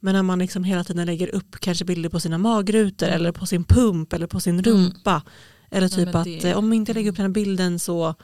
Men 0.00 0.14
när 0.14 0.22
man 0.22 0.38
liksom 0.38 0.64
hela 0.64 0.84
tiden 0.84 1.06
lägger 1.06 1.34
upp 1.34 1.56
kanske 1.60 1.84
bilder 1.84 2.08
på 2.08 2.20
sina 2.20 2.38
magrutor 2.38 3.06
Mm. 3.06 3.16
eller 3.20 3.32
på 3.32 3.46
sin 3.46 3.64
pump 3.64 4.12
eller 4.12 4.26
på 4.26 4.40
sin 4.40 4.62
rumpa. 4.62 5.22
Eller 5.70 5.80
Nej, 5.88 5.90
typ 5.90 6.06
men 6.06 6.16
att 6.16 6.24
det- 6.24 6.44
eh, 6.50 6.58
om 6.58 6.72
inte 6.72 6.90
jag 6.90 6.94
lägger 6.94 7.10
upp 7.10 7.16
den 7.16 7.26
här 7.26 7.32
bilden 7.32 7.78
så 7.78 8.14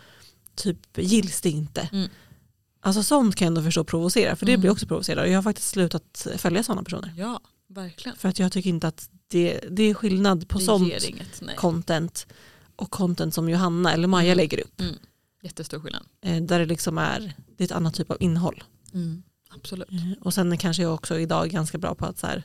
typ 0.54 0.78
gills 0.98 1.40
det 1.40 1.50
inte. 1.50 1.88
Mm. 1.92 2.08
Alltså 2.80 3.02
sånt 3.02 3.36
kan 3.36 3.46
jag 3.46 3.50
ändå 3.50 3.62
förstå 3.62 3.84
provocera 3.84 4.36
för 4.36 4.46
det 4.46 4.52
Mm. 4.52 4.60
blir 4.60 4.70
också 4.70 4.86
provocerande 4.86 5.22
och 5.22 5.28
jag 5.32 5.38
har 5.38 5.42
faktiskt 5.42 5.68
slutat 5.68 6.26
följa 6.36 6.62
sådana 6.62 6.82
personer. 6.82 7.14
Ja, 7.16 7.40
verkligen. 7.68 8.18
För 8.18 8.28
att 8.28 8.38
jag 8.38 8.52
tycker 8.52 8.70
inte 8.70 8.88
att 8.88 9.10
det, 9.28 9.60
det 9.70 9.82
är 9.82 9.94
skillnad 9.94 10.48
på 10.48 10.58
det 10.58 10.64
sånt 10.64 10.92
inget. 11.08 11.40
Nej. 11.42 11.56
content 11.56 12.26
och 12.76 12.90
content 12.90 13.34
som 13.34 13.48
Johanna 13.48 13.92
eller 13.92 14.08
Maja 14.08 14.26
Mm. 14.32 14.36
lägger 14.36 14.60
upp. 14.60 14.80
Mm. 14.80 14.94
Jättestor 15.42 15.80
skillnad. 15.80 16.02
Eh, 16.22 16.42
där 16.42 16.58
det 16.58 16.66
liksom 16.66 16.98
är, 16.98 17.32
det 17.56 17.64
är 17.64 17.66
ett 17.66 17.72
annat 17.72 17.94
typ 17.94 18.10
av 18.10 18.16
innehåll. 18.20 18.64
Absolut. 19.50 19.90
Eh, 19.90 20.12
Och 20.20 20.34
sen 20.34 20.52
är 20.52 20.56
kanske 20.56 20.82
jag 20.82 20.94
också 20.94 21.18
idag 21.18 21.50
ganska 21.50 21.78
bra 21.78 21.94
på 21.94 22.06
att 22.06 22.18
så 22.18 22.26
här, 22.26 22.42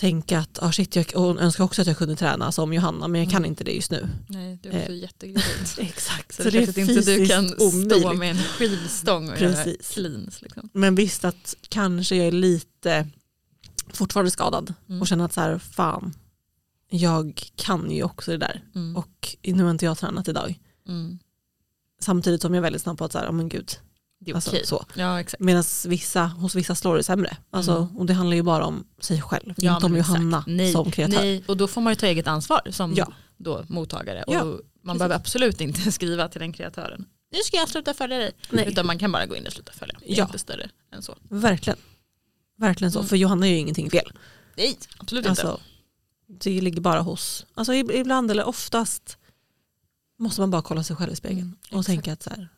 tänka 0.00 0.38
att 0.38 0.62
ah 0.62 0.72
shit, 0.72 0.96
jag 0.96 1.14
önskar 1.40 1.64
också 1.64 1.82
att 1.82 1.88
jag 1.88 1.96
kunde 1.98 2.16
träna 2.16 2.52
som 2.52 2.72
Johanna 2.72 3.08
men 3.08 3.20
jag 3.20 3.30
kan 3.30 3.38
Mm. 3.38 3.48
inte 3.50 3.64
det 3.64 3.72
just 3.72 3.90
nu. 3.90 4.08
Nej, 4.28 4.58
du 4.62 4.68
är 4.68 4.78
också 4.80 4.92
Eh. 4.92 4.98
jättegravid. 4.98 5.44
Exakt, 5.78 6.34
Så, 6.34 6.42
det 6.42 6.48
är 6.48 6.52
klart 6.52 6.68
att 6.68 6.78
inte 6.78 7.00
du 7.16 7.26
kan 7.26 7.48
stå 7.48 7.64
omöjligt. 7.68 8.18
med 8.18 8.30
en 8.30 8.36
skivstång 8.36 9.28
och 9.30 9.40
göra 9.40 9.54
Precis. 9.54 9.88
cleans. 9.90 10.42
Liksom. 10.42 10.68
Men 10.72 10.94
visst 10.94 11.24
att 11.24 11.54
kanske 11.68 12.16
jag 12.16 12.26
är 12.26 12.32
lite 12.32 13.08
fortfarande 13.92 14.30
skadad 14.30 14.74
Mm. 14.88 15.00
och 15.00 15.06
känner 15.08 15.24
att 15.24 15.32
så 15.32 15.40
här, 15.40 15.58
fan, 15.58 16.14
jag 16.92 17.42
kan 17.56 17.90
ju 17.90 18.02
också 18.02 18.30
det 18.30 18.36
där 18.38 18.64
Mm. 18.74 18.96
och 18.96 19.36
nu 19.42 19.62
har 19.62 19.70
inte 19.70 19.84
jag 19.84 19.98
tränat 19.98 20.28
idag. 20.28 20.58
Mm. 20.88 21.18
Samtidigt 22.00 22.42
som 22.42 22.54
jag 22.54 22.58
är 22.58 22.62
väldigt 22.62 22.82
snabb 22.82 22.98
på 22.98 23.04
att 23.04 23.12
så 23.12 23.18
här, 23.18 23.28
oh 23.28 23.32
men 23.32 23.48
gud, 23.48 23.70
Det 24.20 24.30
är 24.30 24.34
alltså, 24.34 24.50
okej. 24.50 24.66
så. 24.66 24.86
Ja. 24.94 25.24
Medan 25.38 25.64
vissa, 25.86 26.24
hos 26.24 26.54
vissa 26.54 26.74
slår 26.74 26.96
det 26.96 27.02
sämre. 27.02 27.36
Alltså, 27.50 27.76
Mm. 27.76 27.96
Och 27.96 28.06
det 28.06 28.12
handlar 28.14 28.36
ju 28.36 28.42
bara 28.42 28.64
om 28.64 28.84
sig 29.00 29.22
själv, 29.22 29.54
Ja, 29.56 29.74
inte 29.74 29.86
om 29.86 29.94
exakt. 29.94 30.08
Johanna 30.18 30.44
Nej, 30.46 30.72
som 30.72 30.90
kreatör. 30.90 31.18
Nej, 31.20 31.44
och 31.46 31.56
då 31.56 31.68
får 31.68 31.80
man 31.80 31.92
ju 31.92 31.94
ta 31.96 32.06
eget 32.06 32.26
ansvar 32.26 32.60
som 32.70 32.94
Ja. 32.94 33.12
då, 33.36 33.64
mottagare. 33.68 34.22
Och 34.22 34.34
man 34.34 34.52
precis. 34.82 34.98
behöver 34.98 35.14
absolut 35.16 35.60
inte 35.60 35.92
skriva 35.92 36.28
till 36.28 36.40
den 36.40 36.52
kreatören. 36.52 37.04
Nu 37.32 37.38
ska 37.44 37.56
jag 37.56 37.68
sluta 37.68 37.94
följa 37.94 38.18
dig. 38.18 38.32
Nej. 38.50 38.68
Utan 38.68 38.86
man 38.86 38.98
kan 38.98 39.12
bara 39.12 39.26
gå 39.26 39.36
in 39.36 39.46
och 39.46 39.52
sluta 39.52 39.72
följa. 39.72 39.98
Det 40.06 40.18
är 40.18 40.22
inte 40.22 40.38
större 40.38 40.70
än 40.92 41.02
så. 41.02 41.16
Verkligen. 41.22 41.78
Verkligen 42.58 42.92
så, 42.92 42.98
Mm. 42.98 43.08
för 43.08 43.16
Johanna 43.16 43.46
gör 43.46 43.54
ju 43.54 43.60
ingenting 43.60 43.90
fel. 43.90 44.12
Nej, 44.56 44.78
absolut 44.98 45.26
inte. 45.26 45.56
Det 46.38 46.60
ligger 46.60 46.80
bara 46.80 47.00
hos, 47.00 47.46
alltså 47.54 47.72
ib- 47.72 47.92
ibland 47.92 48.30
eller 48.30 48.44
oftast 48.44 49.16
måste 50.18 50.40
man 50.40 50.50
bara 50.50 50.62
kolla 50.62 50.82
sig 50.84 50.96
själv 50.96 51.12
i 51.12 51.16
spegeln 51.16 51.40
Mm, 51.40 51.56
och 51.62 51.66
exakt. 51.80 51.86
tänka 51.86 52.12
att 52.12 52.22
så 52.22 52.30
här, 52.30 52.48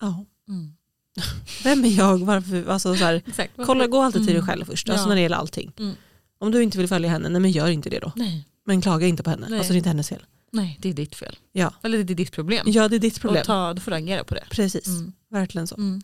ja, 0.00 0.24
Mm. 0.48 0.72
vem 1.64 1.84
är 1.84 1.88
jag, 1.88 2.18
varför, 2.18 2.66
alltså 2.68 2.96
så 2.96 3.04
här, 3.04 3.22
kolla, 3.66 3.86
gå 3.86 4.02
alltid 4.02 4.20
till 4.22 4.34
dig 4.34 4.42
Mm. 4.42 4.46
själv 4.46 4.64
först, 4.64 4.88
alltså 4.88 5.04
Ja. 5.04 5.08
när 5.08 5.14
det 5.14 5.20
gäller 5.22 5.36
allting. 5.36 5.72
Mm. 5.78 5.94
Om 6.38 6.50
du 6.50 6.62
inte 6.62 6.78
vill 6.78 6.88
följa 6.88 7.10
henne, 7.10 7.28
nej 7.28 7.40
men 7.40 7.50
gör 7.50 7.68
inte 7.68 7.90
det 7.90 7.98
då. 7.98 8.12
Nej. 8.16 8.48
Men 8.64 8.80
klaga 8.82 9.06
inte 9.06 9.22
på 9.22 9.30
henne, 9.30 9.46
Nej. 9.50 9.58
alltså 9.58 9.72
det 9.72 9.76
är 9.76 9.78
inte 9.78 9.88
hennes 9.88 10.08
fel. 10.08 10.22
Nej, 10.52 10.78
det 10.80 10.88
är 10.88 10.92
ditt 10.94 11.14
fel. 11.14 11.38
Ja, 11.52 11.74
Eller 11.82 12.04
det 12.04 12.12
är 12.12 12.14
ditt 12.14 12.32
problem. 12.32 12.66
ja 12.68 12.88
det 12.88 12.96
är 12.96 13.00
ditt 13.00 13.20
problem. 13.20 13.40
Och 13.40 13.46
ta, 13.46 13.72
då 13.74 13.80
får 13.80 13.90
du 13.90 13.96
agera 13.96 14.24
på 14.24 14.34
det. 14.34 14.44
Precis, 14.50 14.86
Mm. 14.86 15.12
verkligen 15.30 15.66
så. 15.66 15.74
Mm. 15.74 16.02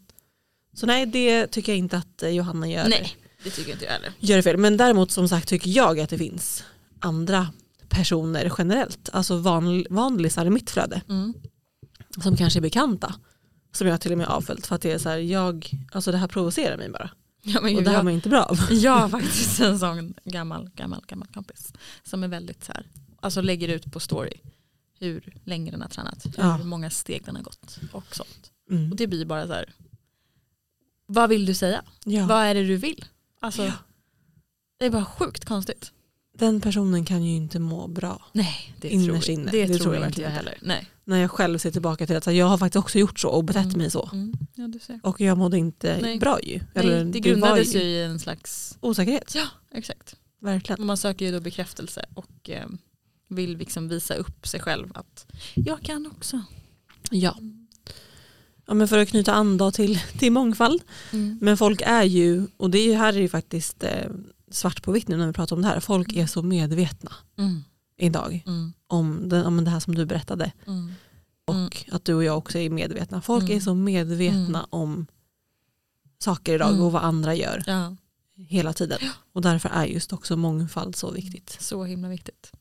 Så 0.75 0.87
nej, 0.87 1.07
det 1.07 1.47
tycker 1.47 1.73
jag 1.73 1.79
inte 1.79 1.97
att 1.99 2.23
eh, 2.23 2.29
Johanna 2.29 2.69
gör, 2.69 2.89
Nej, 2.89 3.17
det 3.45 3.51
tycker 3.51 3.73
inte 3.73 3.85
jag 3.85 3.93
heller. 3.93 4.13
gör 4.19 4.37
det 4.37 4.43
fel. 4.43 4.57
Men 4.57 4.77
däremot 4.77 5.11
som 5.11 5.29
sagt 5.29 5.49
tycker 5.49 5.71
jag 5.71 6.01
att 6.01 6.11
det 6.11 6.19
finns 6.19 6.65
andra 7.01 7.49
personer 7.89 8.53
generellt, 8.59 9.09
alltså 9.13 9.37
van, 9.39 9.85
vanlisar 9.91 10.47
i 10.47 10.51
mitt 10.51 10.71
flöde 10.71 11.03
Mm. 11.09 11.35
som 12.23 12.37
kanske 12.37 12.59
är 12.59 12.63
bekanta 12.63 13.15
som 13.73 13.87
jag 13.87 14.01
till 14.01 14.13
och 14.13 14.19
med 14.19 14.27
har 14.27 14.35
avföljt 14.37 14.67
för 14.67 14.75
att 14.75 14.83
det 14.83 14.93
är 14.93 14.99
så 14.99 15.09
här, 15.09 15.19
jag, 15.19 15.71
alltså 15.93 16.13
det 16.13 16.19
här 16.19 16.29
provocerar 16.29 16.77
mig 16.77 16.91
bara 16.91 17.11
Ja, 17.43 17.61
men 17.61 17.77
och 17.77 17.83
det 17.83 17.91
här 17.91 17.97
jag, 17.97 18.05
var 18.05 18.11
inte 18.11 18.29
bra 18.29 18.43
av. 18.45 18.59
jag 18.71 18.93
har 18.93 19.09
faktiskt 19.09 19.61
en 19.61 19.79
sån 19.79 20.15
gammal, 20.25 20.71
gammal, 20.75 21.05
gammal 21.07 21.29
kompis 21.35 21.73
som 22.03 22.23
är 22.25 22.29
väldigt 22.29 22.65
så 22.65 22.73
här, 22.73 22.87
alltså 23.21 23.41
lägger 23.41 23.69
ut 23.69 23.93
på 23.93 24.01
story 24.01 24.41
hur 24.99 25.37
länge 25.45 25.71
den 25.71 25.83
har 25.83 25.89
tränat, 25.89 26.27
hur 26.27 26.33
Ja. 26.37 26.59
många 26.59 26.91
steg 26.91 27.25
den 27.25 27.37
har 27.37 27.43
gått 27.43 27.79
och 27.93 28.15
sånt. 28.15 28.51
Mm. 28.71 28.91
Och 28.91 28.97
det 28.97 29.07
blir 29.07 29.25
bara 29.25 29.47
så 29.47 29.53
här, 29.53 29.73
vad 31.07 31.29
vill 31.31 31.47
du 31.47 31.55
säga? 31.55 31.83
Ja. 32.05 32.27
Vad 32.27 32.43
är 32.45 32.55
det 32.55 32.65
du 32.67 32.77
vill? 32.77 33.05
Alltså. 33.41 33.73
Det 34.79 34.85
är 34.87 34.91
bara 34.91 35.05
sjukt 35.05 35.45
konstigt. 35.45 35.93
Den 36.41 36.61
personen 36.61 37.05
kan 37.05 37.25
ju 37.25 37.37
inte 37.37 37.59
må 37.59 37.89
bra. 37.89 38.23
Nej, 38.33 38.75
det 38.81 38.89
Innerst 38.89 39.25
tror, 39.27 39.31
inne. 39.35 39.51
det 39.51 39.67
Det 39.67 39.69
tror 39.69 39.79
tror 39.79 39.95
jag 39.95 40.03
jag 40.03 40.11
inte 40.11 40.23
jag 40.23 40.31
heller. 40.31 40.59
Nej. 40.63 40.87
När 41.05 41.19
jag 41.21 41.31
själv 41.31 41.59
ser 41.59 41.71
tillbaka 41.71 42.07
till 42.07 42.17
att 42.17 42.27
jag 42.35 42.47
har 42.47 42.59
faktiskt 42.59 42.85
också 42.85 42.99
gjort 42.99 43.21
så 43.21 43.29
och 43.29 43.45
betett 43.45 43.65
Mm. 43.65 43.79
mig 43.79 43.91
så. 43.91 44.11
Mm. 44.13 44.33
Ja, 44.55 44.69
du 44.69 44.79
ser. 44.79 45.01
Och 45.03 45.21
jag 45.21 45.39
mådde 45.39 45.59
inte 45.59 45.99
Nej. 46.03 46.19
bra 46.19 46.39
ju. 46.43 46.59
Nej, 46.59 46.67
Eller, 46.75 47.05
det 47.05 47.13
var 47.13 47.21
grundades 47.21 47.75
ju 47.75 47.79
ju 47.79 47.85
i 47.85 48.03
en 48.03 48.19
slags, 48.19 48.79
osäkerhet. 48.81 49.33
ja 49.35 49.47
exakt. 49.73 50.17
Verkligen. 50.41 50.81
Och 50.81 50.87
man 50.87 50.97
söker 50.97 51.25
ju 51.27 51.33
då 51.33 51.41
bekräftelse 51.41 52.05
och 52.15 52.51
eh, 52.51 52.67
vill 53.29 53.57
liksom 53.57 53.89
visa 53.89 54.15
upp 54.15 54.47
sig 54.47 54.61
själv 54.61 54.89
att 54.95 55.27
jag 55.55 55.83
kan 55.83 56.07
också. 56.07 56.43
Ja. 57.11 57.37
ja 58.67 58.75
men 58.75 58.89
för 58.89 58.99
att 58.99 59.09
knyta 59.09 59.33
an 59.33 59.57
då 59.57 59.71
till, 59.71 59.99
till 60.19 60.33
mångfald. 60.33 60.83
Mm. 61.13 61.39
Men 61.41 61.57
folk 61.57 61.83
är 61.87 62.03
ju, 62.05 62.47
och 62.57 62.71
det 62.71 62.79
är 62.79 62.87
ju 62.87 62.95
här 62.95 63.13
är 63.13 63.21
ju 63.21 63.29
faktiskt 63.29 63.83
eh, 63.85 64.11
svart 64.51 64.83
på 64.83 64.93
vitt 64.93 65.09
nu 65.09 65.17
när 65.17 65.27
vi 65.27 65.33
pratar 65.33 65.57
om 65.57 65.63
det 65.63 65.69
här. 65.69 65.81
Folk 65.81 66.13
är 66.13 66.27
så 66.27 66.43
medvetna 66.43 67.13
Mm. 67.39 67.65
idag 67.97 68.43
Mm. 68.47 68.73
om, 68.87 69.29
den, 69.29 69.47
om 69.47 69.65
det 69.65 69.71
här 69.71 69.81
som 69.81 69.95
du 69.95 70.07
berättade. 70.07 70.53
Mm. 70.67 70.93
Och 71.45 71.55
Mm. 71.55 71.71
att 71.91 72.05
du 72.05 72.15
och 72.15 72.25
jag 72.25 72.39
också 72.39 72.59
är 72.59 72.71
medvetna. 72.71 73.23
Folk 73.23 73.45
Mm. 73.45 73.57
är 73.57 73.61
så 73.61 73.75
medvetna 73.75 74.59
Mm. 74.59 74.67
om 74.71 75.07
saker 76.19 76.55
idag 76.55 76.69
Mm. 76.71 76.83
och 76.83 76.93
vad 76.93 77.03
andra 77.05 77.35
gör 77.35 77.65
Ja, 77.67 77.97
hela 78.37 78.73
tiden. 78.73 78.99
Och 79.33 79.43
därför 79.43 79.69
är 79.69 79.85
just 79.87 80.13
också 80.13 80.37
mångfald 80.37 80.97
så 80.97 81.11
viktigt. 81.11 81.57
så 81.61 81.85
himla 81.85 82.09
viktigt. 82.09 82.53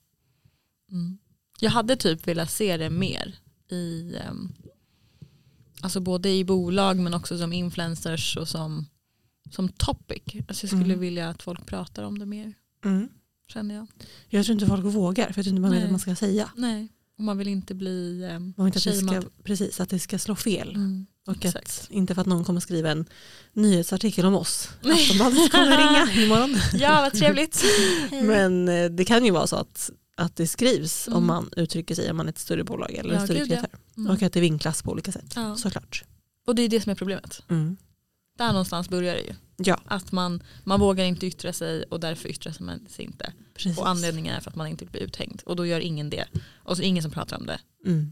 Mm. 0.92 1.18
Jag 1.60 1.72
hade 1.72 1.96
typ 1.96 2.28
velat 2.28 2.52
se 2.52 2.78
det 2.78 2.90
mer 2.90 3.36
i 3.70 4.16
ehm, 4.18 4.54
alltså 5.82 6.00
både 6.00 6.30
i 6.30 6.44
bolag 6.46 6.98
men 7.00 7.14
också 7.14 7.38
som 7.38 7.54
influencers 7.54 8.38
och 8.38 8.48
som, 8.48 8.86
som 9.50 9.70
topic. 9.70 10.24
Alltså 10.48 10.64
jag 10.64 10.70
skulle 10.70 10.84
Mm. 10.84 11.00
vilja 11.00 11.30
att 11.30 11.44
folk 11.44 11.66
pratar 11.66 12.04
om 12.04 12.20
det 12.20 12.26
mer 12.26 12.54
känner 13.54 13.76
jag. 13.76 13.88
Jag 14.28 14.46
tror 14.46 14.54
inte 14.54 14.66
folk 14.68 14.86
vågar 14.86 15.24
för 15.32 15.40
jag 15.40 15.46
tror 15.46 15.48
inte 15.48 15.62
man 15.62 15.72
vet 15.72 15.82
vad 15.82 15.92
man 15.92 16.00
ska 16.00 16.16
säga. 16.16 16.52
Nej, 16.56 16.88
och 17.18 17.24
man 17.24 17.38
vill 17.38 17.48
inte 17.48 17.76
bli 17.76 18.30
um, 18.36 18.54
Man 18.58 18.66
vill 18.66 18.76
inte 18.76 18.90
att 18.90 18.96
det 19.12 19.22
ska, 19.22 19.30
precis, 19.44 19.80
att 19.80 19.90
det 19.90 20.00
ska 20.00 20.20
slå 20.20 20.36
fel. 20.36 20.70
Mm. 20.76 21.06
Och 21.28 21.46
att, 21.46 21.88
inte 21.90 22.16
för 22.16 22.22
att 22.22 22.28
någon 22.28 22.44
kommer 22.44 22.60
skriva 22.60 22.92
en 22.92 23.06
nyhetsartikel 23.54 24.26
om 24.26 24.36
oss. 24.36 24.70
Aftonbladet 24.84 25.52
kommer 25.52 25.78
ringa 25.78 26.26
imorgon. 26.26 26.56
Ja, 26.74 27.02
vad 27.02 27.14
trevligt. 27.14 27.64
Men 28.24 28.70
eh, 28.70 28.90
det 28.90 29.06
kan 29.06 29.26
ju 29.26 29.32
vara 29.32 29.48
så 29.48 29.56
att, 29.56 29.92
att 30.18 30.36
det 30.36 30.48
skrivs 30.48 31.08
Mm. 31.08 31.18
om 31.18 31.26
man 31.28 31.50
uttrycker 31.56 31.96
sig 31.96 32.12
om 32.12 32.18
man 32.18 32.26
är 32.26 32.30
ett 32.30 32.40
större 32.40 32.64
bolag 32.64 32.92
eller 32.94 33.14
Ja, 33.14 33.20
en 33.20 33.28
större 33.28 33.40
gud, 33.40 33.52
ja. 33.52 33.66
Mm. 33.98 34.12
Och 34.12 34.22
att 34.22 34.34
det 34.34 34.40
vinklas 34.42 34.82
på 34.84 34.92
olika 34.92 35.12
sätt. 35.12 35.34
Ja. 35.36 35.56
Såklart. 35.56 36.04
Och 36.48 36.56
det 36.56 36.62
är 36.62 36.70
det 36.70 36.82
som 36.82 36.92
är 36.92 36.96
problemet. 36.96 37.44
Mm. 37.50 37.78
Där 38.40 38.48
någonstans 38.52 38.90
börjar 38.90 39.16
det 39.16 39.22
ju. 39.22 39.34
Ja, 39.58 39.80
Att 39.86 40.12
man, 40.12 40.44
man 40.64 40.80
vågar 40.80 41.06
inte 41.06 41.26
yttra 41.28 41.54
sig 41.54 41.84
och 41.84 42.00
därför 42.00 42.30
yttrar 42.30 42.52
sig 42.54 42.66
man 42.66 42.86
sig 42.90 43.06
inte. 43.06 43.34
precis. 43.54 43.78
Och 43.78 43.88
anledningen 43.88 44.36
är 44.36 44.40
för 44.40 44.50
att 44.50 44.56
man 44.56 44.68
inte 44.68 44.86
vill 44.86 44.92
bli 44.92 45.02
uthängd. 45.02 45.42
Och 45.46 45.56
då 45.56 45.66
gör 45.66 45.80
ingen 45.80 46.10
det. 46.10 46.26
Och 46.56 46.78
så 46.78 46.84
ingen 46.84 47.04
som 47.04 47.12
pratar 47.12 47.38
om 47.38 47.46
det. 47.46 47.60
Mm. 47.86 48.12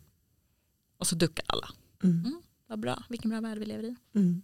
Och 0.98 1.08
så 1.08 1.16
duckar 1.16 1.46
alla. 1.48 1.70
Mm. 2.04 2.42
Vad 2.70 2.80
bra, 2.80 3.04
vilken 3.10 3.30
bra 3.30 3.42
värld 3.42 3.58
vi 3.58 3.66
lever 3.66 3.84
i. 3.84 3.96
Mm. 4.16 4.42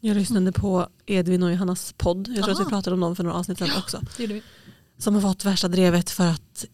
Jag 0.00 0.16
lyssnade 0.16 0.52
på 0.52 0.88
Edvin 1.06 1.42
och 1.42 1.50
Johannas 1.52 1.94
podd. 1.96 2.28
Jag 2.28 2.36
tror 2.44 2.50
att 2.52 2.58
vi 2.58 2.62
Aha. 2.62 2.70
pratade 2.70 2.94
om 2.94 3.00
dem 3.00 3.16
för 3.16 3.24
några 3.24 3.36
avsnitt 3.36 3.58
sedan 3.58 3.70
också. 3.78 4.00
Gjorde 4.18 4.34
vi. 4.34 4.42
Som 4.98 5.14
har 5.14 5.20
fått 5.22 5.44
värsta 5.44 5.68
drevet 5.68 6.10
för 6.10 6.26
att 6.26 6.64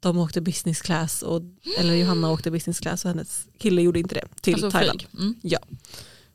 de 0.00 0.18
åkte 0.18 0.40
business 0.40 0.80
class. 0.82 1.22
Och, 1.22 1.42
eller 1.78 1.94
Johanna 1.94 2.30
åkte 2.30 2.50
business 2.50 2.80
class 2.80 3.04
och 3.04 3.08
hennes 3.10 3.46
kille 3.58 3.82
gjorde 3.82 3.98
inte 3.98 4.14
det 4.14 4.28
till 4.40 4.54
Alltså 4.54 4.70
Thailand. 4.70 5.02
flyg. 5.10 5.56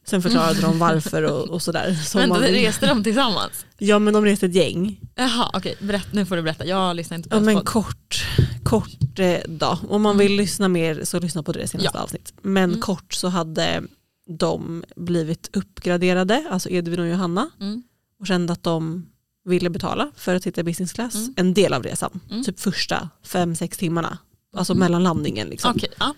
Mm. 0.07 0.21
Sen 0.21 0.21
förklarade 0.21 0.61
de 0.61 0.79
varför 0.79 1.23
och, 1.23 1.49
och 1.49 1.61
sådär. 1.61 1.93
Så 1.93 2.17
Vänta, 2.17 2.39
man 2.39 2.47
reste 2.47 2.87
de 2.87 3.03
tillsammans? 3.03 3.65
Ja 3.77 3.99
men 3.99 4.13
de 4.13 4.25
reste 4.25 4.45
ett 4.45 4.55
gäng. 4.55 4.99
Jaha, 5.15 5.49
okej. 5.53 5.75
Berätt, 5.79 6.13
nu 6.13 6.25
får 6.25 6.35
du 6.35 6.41
berätta. 6.41 6.65
Jag 6.65 6.95
lyssnar 6.95 7.17
inte 7.17 7.29
på 7.29 7.35
Ja, 7.35 7.39
men 7.39 7.55
podd. 7.55 7.65
kort, 7.65 8.25
kort 8.63 9.19
eh, 9.19 9.37
då. 9.47 9.79
Om 9.89 10.01
man 10.01 10.17
vill 10.17 10.35
lyssna 10.35 10.67
mer 10.67 11.03
så 11.03 11.19
lyssna 11.19 11.43
på 11.43 11.51
det 11.51 11.67
senaste 11.67 11.99
avsnitt. 11.99 12.33
Men 12.41 12.69
Mm. 12.69 12.81
kort 12.81 13.13
så 13.13 13.27
hade 13.27 13.83
de 14.29 14.83
blivit 14.95 15.49
uppgraderade, 15.53 16.45
alltså 16.51 16.69
Edvin 16.69 16.99
och 16.99 17.07
Johanna. 17.07 17.49
Mm. 17.61 17.83
Och 18.19 18.27
kände 18.27 18.53
att 18.53 18.63
de 18.63 19.05
ville 19.45 19.69
betala 19.69 20.11
för 20.15 20.35
att 20.35 20.43
sitta 20.43 20.61
i 20.61 20.63
business 20.63 20.93
class. 20.93 21.15
Mm. 21.15 21.33
En 21.37 21.53
del 21.53 21.73
av 21.73 21.83
resan, 21.83 22.19
Mm. 22.31 22.43
typ 22.43 22.59
första 22.59 23.09
fem 23.25 23.55
sex 23.55 23.77
timmarna. 23.77 24.17
Alltså 24.57 24.73
Mm. 24.73 24.79
mellan 24.79 25.03
landningen. 25.03 25.47
Liksom. 25.47 25.73
Okej, 25.75 25.89
ja. 25.99 26.13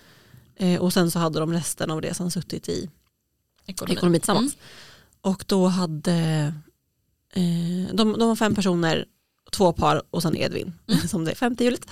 Eh, 0.60 0.80
och 0.82 0.94
sen 0.94 1.12
så 1.12 1.20
hade 1.20 1.40
de 1.40 1.54
resten 1.54 1.92
av 1.92 2.02
resan 2.02 2.32
suttit 2.32 2.70
i 2.70 2.90
Ekonomi. 3.70 3.96
ekonomi 3.96 4.20
tillsammans. 4.20 4.58
Och 5.22 5.44
då 5.48 5.68
hade 5.68 6.14
eh, 7.34 7.94
de, 7.96 8.16
de 8.20 8.28
var 8.28 8.36
fem 8.36 8.56
personer, 8.56 9.06
två 9.52 9.74
par 9.74 10.02
och 10.12 10.22
sen 10.22 10.38
Edvin 10.38 10.74
Mm. 10.88 11.08
som 11.08 11.26
det 11.26 11.32
är 11.32 11.36
femte 11.36 11.64
hjulet. 11.64 11.86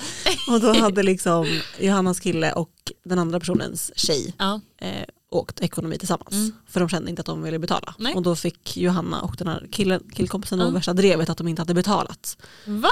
Och 0.50 0.60
då 0.62 0.74
hade 0.74 1.04
liksom 1.12 1.60
Johannas 1.80 2.20
kille 2.20 2.52
och 2.52 2.72
den 3.04 3.20
andra 3.20 3.40
personens 3.40 3.92
tjej 3.96 4.34
Ja. 4.38 4.62
eh, 4.78 5.04
åkt 5.32 5.60
ekonomi 5.62 5.98
tillsammans. 5.98 6.32
Mm. 6.34 6.52
För 6.68 6.80
de 6.80 6.90
kände 6.90 7.10
inte 7.10 7.20
att 7.20 7.26
de 7.26 7.44
ville 7.44 7.60
betala. 7.60 7.96
Nej. 8.00 8.14
Och 8.16 8.22
då 8.22 8.36
fick 8.36 8.78
Johanna 8.78 9.22
och 9.22 9.36
den 9.38 9.48
här 9.48 9.68
killen, 9.72 10.04
killkompisen 10.14 10.60
nog 10.60 10.74
värsta 10.74 10.94
drevet 10.94 11.30
att 11.30 11.38
de 11.38 11.48
inte 11.48 11.62
hade 11.62 11.74
betalat 11.74 12.38
Va? 12.66 12.90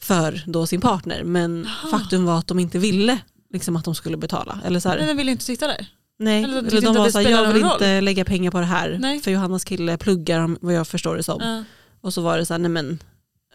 för 0.00 0.42
då 0.46 0.66
sin 0.66 0.80
partner. 0.80 1.24
Men 1.24 1.68
Jaha. 1.82 1.90
faktum 1.98 2.24
var 2.24 2.38
att 2.38 2.46
de 2.46 2.58
inte 2.58 2.78
ville 2.78 3.18
liksom, 3.52 3.76
att 3.76 3.84
de 3.84 3.94
skulle 3.94 4.16
betala. 4.16 4.60
Eller 4.64 4.80
så 4.80 4.88
här, 4.88 4.98
Men 4.98 5.06
den 5.06 5.16
vill 5.16 5.28
inte 5.28 5.44
sitta 5.44 5.66
där. 5.66 5.86
Nej, 6.18 6.44
Eller 6.44 6.58
eller 6.58 6.80
de 6.80 6.94
var 6.96 7.10
såhär, 7.10 7.30
jag 7.30 7.52
vill 7.52 7.62
inte 7.64 8.00
lägga 8.00 8.24
pengar 8.24 8.50
på 8.50 8.60
det 8.60 8.66
här. 8.66 8.98
Nej. 9.00 9.20
För 9.20 9.30
Johannas 9.30 9.64
kille 9.64 9.98
pluggar 9.98 10.56
vad 10.60 10.74
jag 10.74 10.88
förstår 10.88 11.16
det 11.16 11.22
som. 11.22 11.40
Ja. 11.40 11.64
Och 12.00 12.14
så 12.14 12.22
var 12.22 12.38
det 12.38 12.46
så 12.46 12.54
här, 12.54 12.58
nej 12.58 12.70
men 12.70 12.98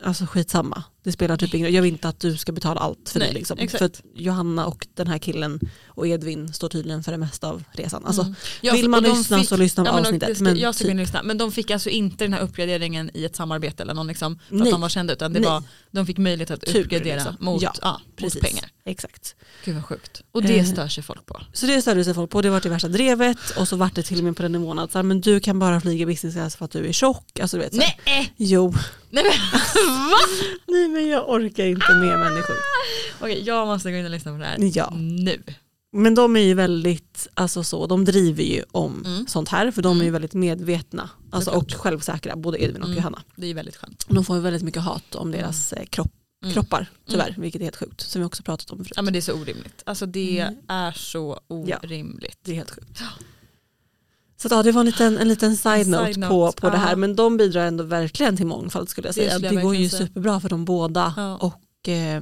alltså 0.03 0.25
skitsamma. 0.25 0.83
Det 1.07 1.11
spelar 1.11 1.37
typ 1.37 1.53
ingen 1.53 1.67
roll. 1.67 1.75
Jag 1.75 1.81
vill 1.81 1.91
inte 1.93 2.07
att 2.09 2.19
du 2.19 2.37
ska 2.37 2.51
betala 2.51 2.79
allt 2.81 3.09
för 3.09 3.19
Nej, 3.19 3.27
det. 3.27 3.33
Liksom. 3.33 3.59
exakt. 3.59 3.77
För 3.79 3.85
att 3.85 4.01
Johanna 4.15 4.65
och 4.65 4.87
den 4.93 5.07
här 5.07 5.17
killen 5.17 5.59
och 5.87 6.07
Edvin 6.07 6.53
står 6.53 6.69
tydligen 6.69 7.03
för 7.03 7.11
det 7.11 7.17
mesta 7.17 7.47
av 7.49 7.63
resan. 7.71 8.05
Alltså, 8.05 8.21
Mm. 8.21 8.35
Ja, 8.61 8.73
vill 8.73 8.89
man 8.89 9.03
lyssna 9.03 9.39
fick- 9.39 9.49
så 9.49 9.57
lyssna 9.57 9.85
på 9.85 9.89
Ja, 9.91 9.99
avsnittet. 9.99 10.35
ska- 10.35 10.43
Men 10.43 10.57
jag 10.57 10.75
ska 10.75 10.83
typ, 10.85 10.95
lyssna. 10.95 11.23
Men 11.23 11.37
de 11.37 11.51
fick 11.51 11.71
alltså 11.71 11.89
inte 11.89 12.23
den 12.25 12.33
här 12.33 12.41
uppgraderingen 12.41 13.11
i 13.13 13.25
ett 13.25 13.35
samarbete 13.35 13.83
eller 13.83 13.93
någon 13.93 14.07
liksom, 14.07 14.39
för 14.49 14.55
Nej. 14.55 14.67
att 14.67 14.71
de 14.71 14.81
var 14.81 14.89
kända 14.89 15.13
utan 15.13 15.33
det 15.33 15.39
Nej. 15.39 15.49
var, 15.49 15.63
de 15.91 16.05
fick 16.05 16.17
möjlighet 16.17 16.51
att 16.51 16.61
Tur, 16.61 16.79
uppgradera 16.83 17.15
liksom. 17.15 17.35
mot, 17.39 17.61
Ja, 17.61 17.73
ja, 17.81 18.01
mot 18.21 18.39
pengar. 18.41 18.69
exakt. 18.85 19.35
Gud 19.65 19.75
vad 19.75 19.85
sjukt. 19.85 20.21
Och 20.31 20.43
det 20.43 20.59
Eh. 20.59 20.65
stör 20.65 20.87
sig 20.87 21.03
folk 21.03 21.25
på. 21.25 21.41
Så 21.53 21.65
det 21.65 21.81
störde 21.81 22.03
sig 22.03 22.13
folk 22.13 22.29
på. 22.31 22.41
Det 22.41 22.49
var 22.49 22.61
det 22.61 22.69
värsta 22.69 22.87
drevet. 22.87 23.37
Och 23.57 23.67
så 23.67 23.75
var 23.75 23.89
det 23.95 24.03
till 24.03 24.17
och 24.17 24.23
med 24.23 24.35
på 24.35 24.41
den 24.41 24.51
nivån 24.51 24.79
att 24.79 24.91
så 24.91 24.97
här, 24.97 25.03
men 25.03 25.21
du 25.21 25.39
kan 25.39 25.59
bara 25.59 25.81
flyga 25.81 26.05
business 26.05 26.33
class 26.35 26.55
för 26.55 26.65
att 26.65 26.71
du 26.71 26.87
är 26.87 26.91
tjock. 26.93 27.39
Alltså, 27.39 27.57
du 27.57 27.63
vet, 27.63 27.75
så 27.75 27.81
här. 27.81 27.95
Nej! 28.05 28.33
Jo. 28.37 28.73
Nej 29.09 29.23
men 29.23 29.33
va? 30.09 30.17
Nej 30.67 30.87
men 30.87 30.96
jag 31.01 31.29
orkar 31.29 31.65
inte 31.65 31.93
med 31.93 32.19
människor. 32.19 32.55
Okej 33.21 33.43
jag 33.45 33.67
måste 33.67 33.91
gå 33.91 33.97
in 33.97 34.05
och 34.05 34.11
lyssna 34.11 34.31
på 34.31 34.37
det 34.37 34.45
här 34.45 34.57
Ja. 34.73 34.93
nu. 34.95 35.43
Men 35.93 36.15
de 36.15 36.35
är 36.35 36.39
ju 36.41 36.53
väldigt, 36.53 37.27
alltså 37.33 37.63
så, 37.63 37.87
de 37.87 38.05
driver 38.05 38.43
ju 38.43 38.63
om 38.71 39.03
Mm. 39.05 39.27
sånt 39.27 39.49
här 39.49 39.71
för 39.71 39.81
de 39.81 39.91
är 39.97 40.01
ju 40.01 40.07
Mm. 40.09 40.13
väldigt 40.13 40.33
medvetna 40.33 41.09
alltså, 41.31 41.51
och 41.51 41.61
Såklart. 41.61 41.81
självsäkra, 41.81 42.35
både 42.35 42.63
Edvin 42.63 42.81
och 42.81 42.87
Mm. 42.87 42.97
Johanna. 42.97 43.21
Det 43.35 43.47
är 43.47 43.53
väldigt 43.53 43.75
skönt. 43.75 44.05
De 44.09 44.23
får 44.25 44.35
ju 44.35 44.41
väldigt 44.41 44.63
mycket 44.63 44.81
hat 44.81 45.15
om 45.15 45.31
deras 45.31 45.73
eh, 45.73 45.85
kropp, 45.85 46.11
Mm. 46.43 46.53
kroppar 46.53 46.89
tyvärr, 47.09 47.35
vilket 47.37 47.61
är 47.61 47.65
helt 47.65 47.75
sjukt. 47.75 48.01
Som 48.01 48.21
vi 48.21 48.27
också 48.27 48.43
pratat 48.43 48.71
om 48.71 48.77
förut. 48.77 48.93
Ja 48.95 49.01
men 49.01 49.13
det 49.13 49.19
är 49.19 49.21
så 49.21 49.33
orimligt. 49.33 49.81
Alltså 49.85 50.05
det 50.05 50.39
Mm. 50.39 50.55
är 50.67 50.91
så 50.91 51.39
orimligt. 51.47 52.37
Det 52.43 52.51
är 52.51 52.55
helt 52.55 52.71
sjukt. 52.71 53.01
Så 54.37 54.47
att, 54.47 54.51
ja, 54.51 54.63
det 54.63 54.71
var 54.71 54.79
en 54.79 54.85
liten, 54.85 55.17
en 55.17 55.27
liten 55.27 55.57
side 55.57 55.87
note, 55.87 56.13
side 56.13 56.27
på, 56.27 56.51
på 56.51 56.69
det 56.69 56.77
här 56.77 56.95
men 56.95 57.15
de 57.15 57.37
bidrar 57.37 57.65
ändå 57.67 57.83
verkligen 57.83 58.37
till 58.37 58.45
mångfald 58.47 58.89
skulle 58.89 59.07
jag 59.07 59.15
Det 59.15 59.21
säga. 59.29 59.39
Det, 59.39 59.53
jag 59.55 59.63
går 59.63 59.75
ju 59.75 59.89
säga. 59.89 60.07
superbra 60.07 60.39
för 60.39 60.49
dem 60.49 60.65
båda 60.65 61.13
Ja. 61.17 61.35
och 61.37 61.89
eh, 61.89 62.21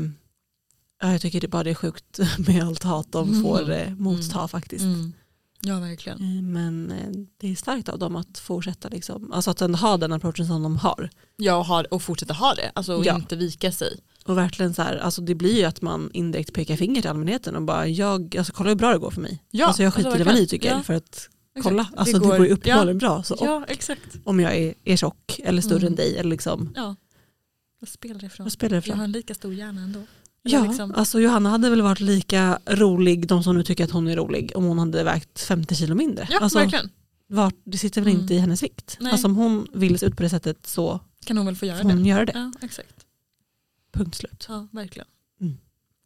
ja, 1.02 1.12
jag 1.12 1.22
tycker 1.22 1.42
det 1.42 1.48
bara 1.48 1.64
det 1.64 1.70
är 1.70 1.76
sjukt 1.76 2.20
med 2.48 2.64
allt 2.64 2.84
hat 2.84 3.08
de 3.12 3.30
Mm. 3.30 3.44
får 3.44 3.72
eh, 3.72 3.90
motta 3.98 4.48
faktiskt. 4.48 4.84
Mm. 4.84 5.14
Ja 5.62 5.80
verkligen. 5.80 6.18
Eh, 6.18 6.44
Men 6.44 6.92
eh, 6.92 7.10
det 7.42 7.52
är 7.52 7.56
starkt 7.56 7.90
av 7.90 8.00
dem 8.00 8.16
att 8.16 8.38
fortsätta, 8.38 8.90
liksom, 8.90 9.32
alltså 9.32 9.52
att 9.52 9.62
ändå 9.62 9.78
ha 9.78 9.98
den 9.98 10.14
approachen 10.14 10.48
som 10.48 10.64
de 10.64 10.78
har. 10.78 11.10
Ja 11.38 11.56
och, 11.58 11.66
har, 11.66 11.94
och 11.94 12.02
fortsätta 12.02 12.34
ha 12.34 12.54
det. 12.54 12.72
Alltså 12.76 12.96
och 12.96 13.06
Ja. 13.06 13.16
inte 13.16 13.36
vika 13.36 13.72
sig. 13.72 14.00
Och 14.26 14.38
verkligen 14.38 14.74
så 14.74 14.82
här, 14.82 14.98
alltså 14.98 15.22
det 15.22 15.36
blir 15.36 15.58
ju 15.58 15.64
att 15.64 15.82
man 15.82 16.10
indirekt 16.14 16.54
pekar 16.54 16.76
finger 16.76 17.02
till 17.02 17.10
allmänheten 17.10 17.56
och 17.56 17.62
bara, 17.62 17.88
jag, 17.88 18.36
alltså 18.38 18.54
kolla 18.54 18.70
hur 18.70 18.76
bra 18.76 18.92
det 18.94 18.98
går 19.00 19.12
för 19.12 19.22
mig. 19.22 19.44
Ja, 19.52 19.66
alltså 19.68 19.84
jag 19.84 19.94
skiter 19.94 20.10
alltså 20.10 20.22
i 20.22 20.26
vad 20.26 20.36
ni 20.36 20.48
tycker 20.48 20.70
Ja, 20.72 20.82
för 20.84 20.94
att. 20.94 21.30
Kolla, 21.64 21.90
alltså 21.96 22.14
det 22.20 22.26
går- 22.28 22.38
går, 22.38 22.46
ju 22.48 22.54
uppenbarligen 22.54 22.98
bra. 22.98 23.24
Så 23.24 23.38
Ja 23.42 23.66
exakt. 23.68 24.16
Om 24.24 24.40
jag 24.40 24.56
är, 24.58 24.74
är 24.84 24.96
tjock 24.96 25.40
eller 25.44 25.62
större 25.62 25.78
Mm. 25.78 25.88
än 25.88 25.96
dig, 25.96 26.18
eller 26.18 26.30
liksom, 26.30 26.74
Ja. 26.76 26.96
Vad 27.80 27.90
spelar 27.90 28.20
det 28.22 28.30
för 28.30 28.38
roll? 28.38 28.46
vad 28.46 28.52
spelar 28.52 28.76
det 28.76 28.82
för 28.82 28.90
Jag 28.90 28.98
har 28.98 29.04
en 29.04 29.12
lika 29.12 29.36
stor 29.36 29.54
hjärna 29.54 29.82
ändå. 29.82 30.00
Eller 30.00 30.58
Ja, 30.58 30.64
liksom- 30.66 30.94
alltså 30.96 31.20
Johanna 31.20 31.50
hade 31.50 31.70
väl 31.70 31.82
varit 31.82 32.00
lika 32.00 32.60
rolig, 32.66 33.28
de 33.28 33.44
som 33.44 33.56
nu 33.58 33.64
tycker 33.64 33.84
att 33.84 33.92
hon 33.92 34.08
är 34.08 34.16
rolig, 34.16 34.52
om 34.56 34.64
hon 34.66 34.80
hade 34.80 35.04
vägt 35.04 35.40
50 35.42 35.76
kilo 35.76 35.96
mindre. 35.96 36.28
Ja 36.32 36.40
alltså, 36.40 36.60
verkligen. 36.60 36.90
vart, 37.28 37.56
det 37.64 37.78
sitter 37.78 38.02
väl 38.02 38.10
Mm. 38.10 38.22
inte 38.22 38.34
i 38.34 38.38
hennes 38.38 38.64
vikt. 38.64 38.98
Nej. 39.00 39.12
Alltså 39.12 39.28
om 39.28 39.36
hon 39.36 39.68
vill 39.74 40.00
se 40.00 40.06
ut 40.06 40.18
på 40.18 40.24
det 40.24 40.30
sättet 40.30 40.68
så 40.68 41.00
Kan 41.26 41.38
hon 41.38 41.46
väl 41.46 41.56
få 41.56 41.66
göra 41.66 41.82
hon 41.84 42.04
det? 42.04 42.10
göra 42.10 42.26
det. 42.26 42.32
Ja 42.36 42.52
exakt. 42.62 43.06
Punkt 43.94 44.16
slut. 44.16 44.46
Ja 44.50 44.68
verkligen. 44.72 45.08
Mm. 45.42 45.58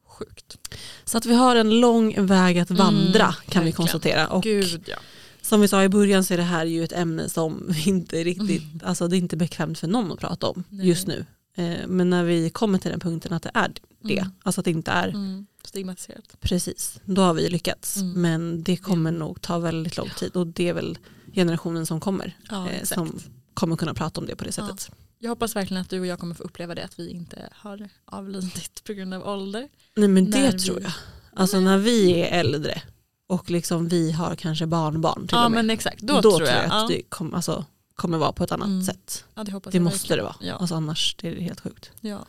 Sjukt. 0.08 0.58
Så 1.06 1.18
att 1.18 1.26
vi 1.26 1.34
har 1.36 1.56
en 1.56 1.80
lång 1.80 2.26
väg 2.26 2.60
att 2.60 2.70
Mm, 2.70 2.78
vandra 2.86 3.26
kan 3.26 3.36
vi 3.46 3.54
verkligen. 3.54 3.72
konstatera. 3.72 4.28
Och 4.28 4.44
Gud 4.44 4.84
ja. 4.88 4.96
Som 5.42 5.62
vi 5.62 5.68
sa 5.68 5.84
i 5.84 5.90
början 5.90 6.24
så 6.24 6.34
är 6.34 6.38
det 6.38 6.44
här 6.44 6.66
ju 6.66 6.84
ett 6.84 6.92
ämne 6.92 7.30
som 7.30 7.74
inte 7.86 8.24
riktigt, 8.24 8.64
Mm. 8.64 8.80
alltså 8.84 9.08
det 9.08 9.16
är 9.16 9.18
inte 9.18 9.38
bekvämt 9.38 9.80
för 9.80 9.88
någon 9.88 10.12
att 10.12 10.20
prata 10.20 10.48
om 10.48 10.64
Nej. 10.70 10.88
just 10.88 11.08
nu. 11.08 11.26
Eh, 11.56 11.88
Men 11.88 12.10
när 12.10 12.24
vi 12.24 12.50
kommer 12.50 12.80
till 12.80 12.92
den 12.92 13.00
punkten 13.00 13.34
att 13.34 13.44
det 13.44 13.52
är 13.54 13.72
det, 14.04 14.18
Mm. 14.20 14.32
alltså 14.44 14.62
att 14.62 14.66
det 14.66 14.72
inte 14.72 14.92
är 14.92 15.08
Mm. 15.08 15.46
Stigmatiserat. 15.64 16.38
precis, 16.40 17.00
då 17.06 17.22
har 17.22 17.34
vi 17.34 17.50
lyckats. 17.50 17.98
Mm. 17.98 18.22
Men 18.22 18.64
det 18.64 18.78
kommer 18.78 19.12
nog 19.12 19.42
ta 19.42 19.60
väldigt 19.60 19.98
lång 19.98 20.10
tid 20.10 20.36
och 20.36 20.48
det 20.48 20.70
är 20.70 20.74
väl 20.74 20.98
generationen 21.34 21.86
som 21.86 22.00
kommer 22.00 22.38
Ja, 22.50 22.70
eh, 22.70 22.84
som 22.84 23.20
kommer 23.54 23.76
kunna 23.76 23.94
prata 23.94 24.22
om 24.22 24.28
det 24.28 24.36
på 24.36 24.44
det 24.44 24.52
sättet. 24.52 24.92
Jag 25.20 25.30
hoppas 25.30 25.56
verkligen 25.56 25.82
att 25.82 25.90
du 25.90 26.00
och 26.00 26.06
jag 26.06 26.20
kommer 26.20 26.36
få 26.36 26.44
uppleva 26.44 26.76
det 26.76 26.84
att 26.84 27.00
vi 27.00 27.10
inte 27.10 27.50
har 27.52 27.90
avlidit 28.06 28.84
på 28.84 28.94
grund 28.94 29.14
av 29.14 29.28
ålder. 29.28 29.70
Nej 29.96 30.08
men 30.08 30.32
det 30.32 30.52
vi- 30.54 30.60
tror 30.60 30.82
jag. 30.82 30.92
Alltså 31.34 31.60
när 31.60 31.78
vi 31.78 32.12
är 32.22 32.40
äldre 32.40 32.82
och 33.30 33.50
liksom 33.52 33.88
vi 33.88 34.12
har 34.12 34.36
kanske 34.36 34.66
barnbarn 34.66 35.28
till 35.28 35.38
Ja 35.38 35.46
och 35.46 35.52
med. 35.52 35.66
men 35.66 35.70
exakt, 35.70 36.02
då, 36.02 36.22
då, 36.22 36.38
tror 36.38 36.48
jag. 36.50 36.66
att 36.66 36.72
ja. 36.72 36.88
det 36.90 37.02
kom, 37.10 37.34
alltså, 37.34 37.66
kommer 37.96 38.18
vara 38.18 38.32
på 38.32 38.44
ett 38.44 38.52
annat 38.52 38.68
Mm. 38.68 38.84
sätt. 38.84 39.26
Ja, 39.36 39.44
det 39.44 39.52
Det 39.52 39.70
jag 39.74 39.82
måste 39.82 40.16
det 40.16 40.22
vara. 40.24 40.36
Ja. 40.42 40.54
Alltså 40.56 40.76
annars 40.76 41.16
är 41.24 41.36
det 41.36 41.42
helt 41.42 41.60
sjukt. 41.62 41.92
Ja. 42.02 42.26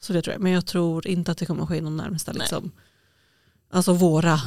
Så 0.00 0.12
det 0.12 0.22
tror 0.22 0.32
jag. 0.34 0.42
Men 0.42 0.52
jag 0.52 0.66
tror 0.66 1.06
inte 1.06 1.32
att 1.32 1.38
det 1.38 1.46
kommer 1.46 1.66
ske 1.66 1.76
inom 1.78 1.96
närmsta 1.96 2.32
liksom, 2.32 2.70
alltså 3.70 3.92
våra, 3.92 4.40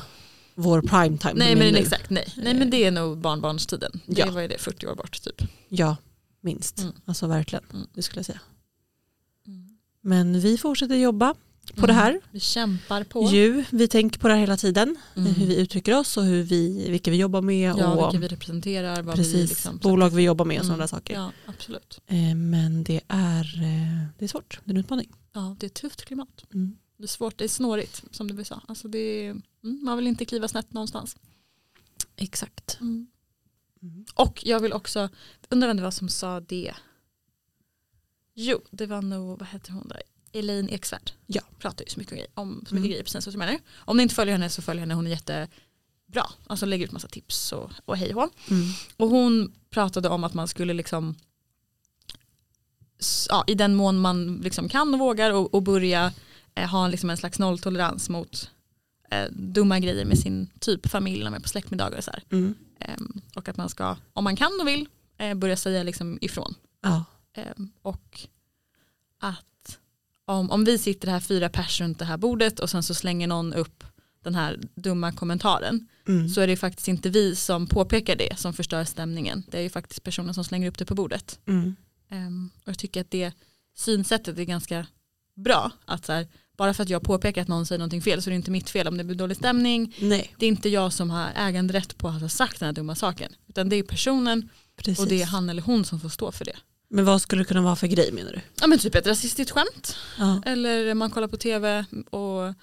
vår 0.56 0.82
prime 0.82 1.18
time. 1.18 1.34
Nej 1.34 1.56
men 1.56 1.74
nu. 1.74 1.80
exakt, 1.80 2.10
nej. 2.10 2.34
nej 2.38 2.54
men 2.54 2.70
det 2.70 2.86
är 2.86 2.92
nog 2.92 3.18
barnbarnstiden. 3.18 4.00
Det 4.06 4.20
Ja. 4.22 4.32
var 4.32 4.42
ju 4.42 4.48
det 4.48 4.58
40 4.62 4.88
år 4.88 4.96
bort 4.96 5.22
typ. 5.22 5.42
Ja, 5.70 5.96
minst. 6.42 6.80
Mm. 6.80 6.94
Alltså 7.06 7.28
verkligen, 7.28 7.66
Mm. 7.74 7.88
det 7.94 8.02
skulle 8.02 8.20
jag 8.20 8.26
säga. 8.26 8.40
Men 10.02 10.40
vi 10.40 10.58
fortsätter 10.58 10.96
jobba 10.96 11.36
på 11.76 11.88
det 11.88 11.94
Mm. 11.94 12.04
här. 12.04 12.22
Vi 12.32 12.40
kämpar 12.40 13.04
på. 13.04 13.24
Ju, 13.32 13.64
vi 13.72 13.88
tänker 13.88 14.20
på 14.20 14.28
det 14.28 14.34
här 14.34 14.42
hela 14.42 14.58
tiden. 14.58 14.96
Mm. 15.16 15.34
Hur 15.34 15.46
vi 15.48 15.58
uttrycker 15.62 15.98
oss 16.00 16.18
och 16.18 16.24
hur 16.24 16.44
vi, 16.44 16.90
vilka 16.90 17.12
vi 17.12 17.18
jobbar 17.18 17.42
med. 17.42 17.76
Ja, 17.78 17.94
och 17.94 18.14
vilka 18.14 18.22
vi 18.22 18.28
representerar. 18.28 19.02
Vad 19.02 19.18
vi 19.18 19.24
precis, 19.24 19.50
liksom, 19.50 19.78
bolag 19.78 20.10
vi 20.10 20.24
jobbar 20.24 20.46
med 20.46 20.60
och 20.60 20.66
Mm. 20.66 20.68
sådana 20.68 20.84
där 20.84 20.88
saker. 20.88 21.14
Ja, 21.14 21.32
absolut. 21.46 22.02
Eh, 22.08 22.36
Men 22.36 22.84
det 22.84 23.02
är, 23.08 23.44
eh, 23.64 24.06
det 24.18 24.26
är 24.26 24.28
svårt, 24.28 24.60
det 24.66 24.72
är 24.72 24.74
en 24.74 24.80
utmaning. 24.80 25.10
Ja, 25.34 25.56
det 25.60 25.66
är 25.66 25.68
ett 25.70 25.74
tufft 25.74 26.06
klimat. 26.06 26.46
Mm. 26.54 26.78
Det 26.98 27.04
är 27.04 27.08
svårt, 27.08 27.38
det 27.38 27.44
är 27.44 27.48
snårigt 27.50 28.04
som 28.12 28.36
du 28.36 28.44
sa. 28.44 28.62
Alltså 28.68 28.88
det 28.88 29.00
är, 29.00 29.30
mm, 29.32 29.80
man 29.84 29.98
vill 29.98 30.08
inte 30.08 30.26
kliva 30.26 30.48
snett 30.48 30.74
någonstans. 30.74 31.18
Exakt. 32.16 32.78
Mm. 32.82 33.08
Mm. 33.82 34.06
Och 34.16 34.42
jag 34.46 34.60
vill 34.60 34.74
också, 34.74 35.10
undrar 35.50 35.68
vem 35.68 35.78
det 35.78 35.84
var 35.84 35.92
som 35.92 36.10
sa 36.10 36.40
det. 36.40 36.74
Jo, 38.36 38.62
det 38.72 38.86
var 38.86 39.02
nog, 39.02 39.40
vad 39.40 39.48
heter 39.48 39.72
hon 39.72 39.88
där? 39.88 40.02
Elaine 40.34 40.70
Eksvärd. 40.70 41.12
Ja. 41.26 41.42
Pratar 41.60 41.86
ju 41.86 41.90
så 41.90 42.00
mycket, 42.00 42.28
om 42.34 42.50
så 42.54 42.60
mycket 42.60 42.72
Mm. 42.72 42.84
grejer 42.84 43.04
på 43.04 43.10
sina 43.10 43.22
sociala 43.22 43.46
medier. 43.46 43.62
Om 43.76 43.98
ni 43.98 44.04
inte 44.04 44.16
följer 44.16 44.32
henne 44.34 44.50
så 44.50 44.62
följ 44.62 44.80
henne, 44.80 44.94
hon 44.94 45.08
är 45.08 45.12
jätte 45.12 45.48
bra. 46.06 46.32
Alltså 46.48 46.66
lägger 46.66 46.86
ut 46.86 46.92
massa 46.92 47.08
tips 47.08 47.52
och, 47.52 47.72
och 47.86 47.98
hej 47.98 48.14
och. 48.16 48.30
Mm. 48.52 48.68
Och 48.98 49.10
hon 49.10 49.54
pratade 49.70 50.10
om 50.10 50.24
att 50.24 50.34
man 50.34 50.48
skulle 50.48 50.74
liksom 50.74 51.16
ja, 53.30 53.44
i 53.48 53.56
den 53.56 53.76
mån 53.76 54.00
man 54.00 54.38
liksom 54.38 54.70
kan 54.70 54.94
och 54.94 55.00
vågar 55.00 55.32
och, 55.34 55.54
och 55.54 55.64
börja 55.64 56.14
eh, 56.56 56.70
ha 56.70 56.88
liksom 56.88 57.10
en 57.10 57.18
slags 57.18 57.40
nolltolerans 57.40 58.10
mot 58.10 58.52
eh, 59.12 59.26
dumma 59.32 59.80
grejer 59.80 60.06
med 60.06 60.20
sin 60.20 60.50
typ 60.60 60.90
familj 60.90 61.24
när 61.24 61.32
man 61.32 61.40
är 61.40 61.44
på 61.44 61.50
släktmiddagar 61.50 61.98
och 61.98 62.04
så 62.04 62.12
här. 62.12 62.24
Mm. 62.32 62.56
Ehm, 62.80 63.22
och 63.36 63.50
att 63.50 63.58
man 63.58 63.70
ska, 63.70 63.98
om 64.14 64.24
man 64.24 64.36
kan 64.36 64.60
och 64.62 64.68
vill, 64.68 64.88
eh, 65.18 65.34
börja 65.34 65.58
säga 65.58 65.84
liksom 65.84 66.18
ifrån. 66.22 66.56
Ja. 66.82 67.06
Ehm, 67.34 67.72
och 67.82 68.20
att 69.20 69.46
om, 70.34 70.52
om 70.52 70.66
vi 70.66 70.78
sitter 70.78 71.08
här 71.08 71.20
fyra 71.20 71.50
personer 71.50 71.88
runt 71.88 72.00
det 72.00 72.06
här 72.06 72.18
bordet 72.18 72.60
och 72.60 72.70
sen 72.70 72.84
så 72.84 72.94
slänger 72.94 73.28
någon 73.28 73.54
upp 73.54 73.84
den 74.24 74.36
här 74.36 74.60
dumma 74.76 75.12
kommentaren 75.12 75.88
Mm. 76.08 76.30
så 76.30 76.42
är 76.42 76.48
det 76.48 76.58
faktiskt 76.58 76.88
inte 76.88 77.10
vi 77.10 77.36
som 77.36 77.68
påpekar 77.68 78.16
det 78.16 78.40
som 78.40 78.54
förstör 78.54 78.84
stämningen. 78.86 79.44
Det 79.52 79.58
är 79.58 79.62
ju 79.62 79.70
faktiskt 79.70 80.04
personen 80.04 80.34
som 80.34 80.44
slänger 80.44 80.68
upp 80.68 80.78
det 80.78 80.86
på 80.86 80.96
bordet. 80.96 81.40
Mm. 81.48 81.76
Ehm, 82.10 82.50
och 82.62 82.68
jag 82.68 82.78
tycker 82.78 83.02
att 83.02 83.12
det 83.12 83.32
synsättet 83.78 84.38
är 84.40 84.44
ganska 84.44 84.88
bra. 85.36 85.72
Att 85.86 86.06
så 86.06 86.12
här, 86.14 86.28
bara 86.58 86.74
för 86.74 86.84
att 86.84 86.90
jag 86.90 87.02
påpekar 87.02 87.42
att 87.42 87.48
någon 87.48 87.66
säger 87.66 87.80
någonting 87.80 88.02
fel 88.02 88.22
så 88.22 88.30
är 88.30 88.32
det 88.32 88.36
inte 88.36 88.52
mitt 88.52 88.70
fel 88.70 88.88
om 88.88 88.98
det 88.98 89.04
blir 89.04 89.16
dålig 89.16 89.38
stämning. 89.38 89.96
Nej, 90.02 90.34
Det 90.40 90.46
är 90.46 90.50
inte 90.50 90.70
jag 90.70 90.94
som 90.94 91.10
har 91.10 91.30
äganderätt 91.36 91.98
på 91.98 92.08
att 92.08 92.22
ha 92.22 92.30
sagt 92.30 92.60
den 92.60 92.68
här 92.68 92.74
dumma 92.74 92.96
saken. 92.96 93.32
Utan 93.48 93.70
det 93.70 93.76
är 93.76 93.84
personen 93.84 94.50
precis. 94.76 95.00
och 95.00 95.08
det 95.08 95.22
är 95.22 95.26
han 95.26 95.50
eller 95.50 95.62
hon 95.62 95.86
som 95.86 96.00
får 96.00 96.10
stå 96.10 96.32
för 96.32 96.46
det. 96.46 96.56
Men 96.90 97.06
vad 97.06 97.22
skulle 97.22 97.42
det 97.42 97.46
kunna 97.46 97.62
vara 97.62 97.76
för 97.76 97.88
grej 97.88 98.12
menar 98.12 98.32
du? 98.32 98.42
Ja 98.62 98.68
men 98.68 98.80
typ 98.80 98.96
ett 98.96 99.08
rasistiskt 99.08 99.52
skämt. 99.52 99.96
Ja. 100.18 100.42
Eller 100.46 100.94
man 100.94 101.10
kollar 101.12 101.28
på 101.28 101.38
tv 101.38 101.86
och 102.10 102.54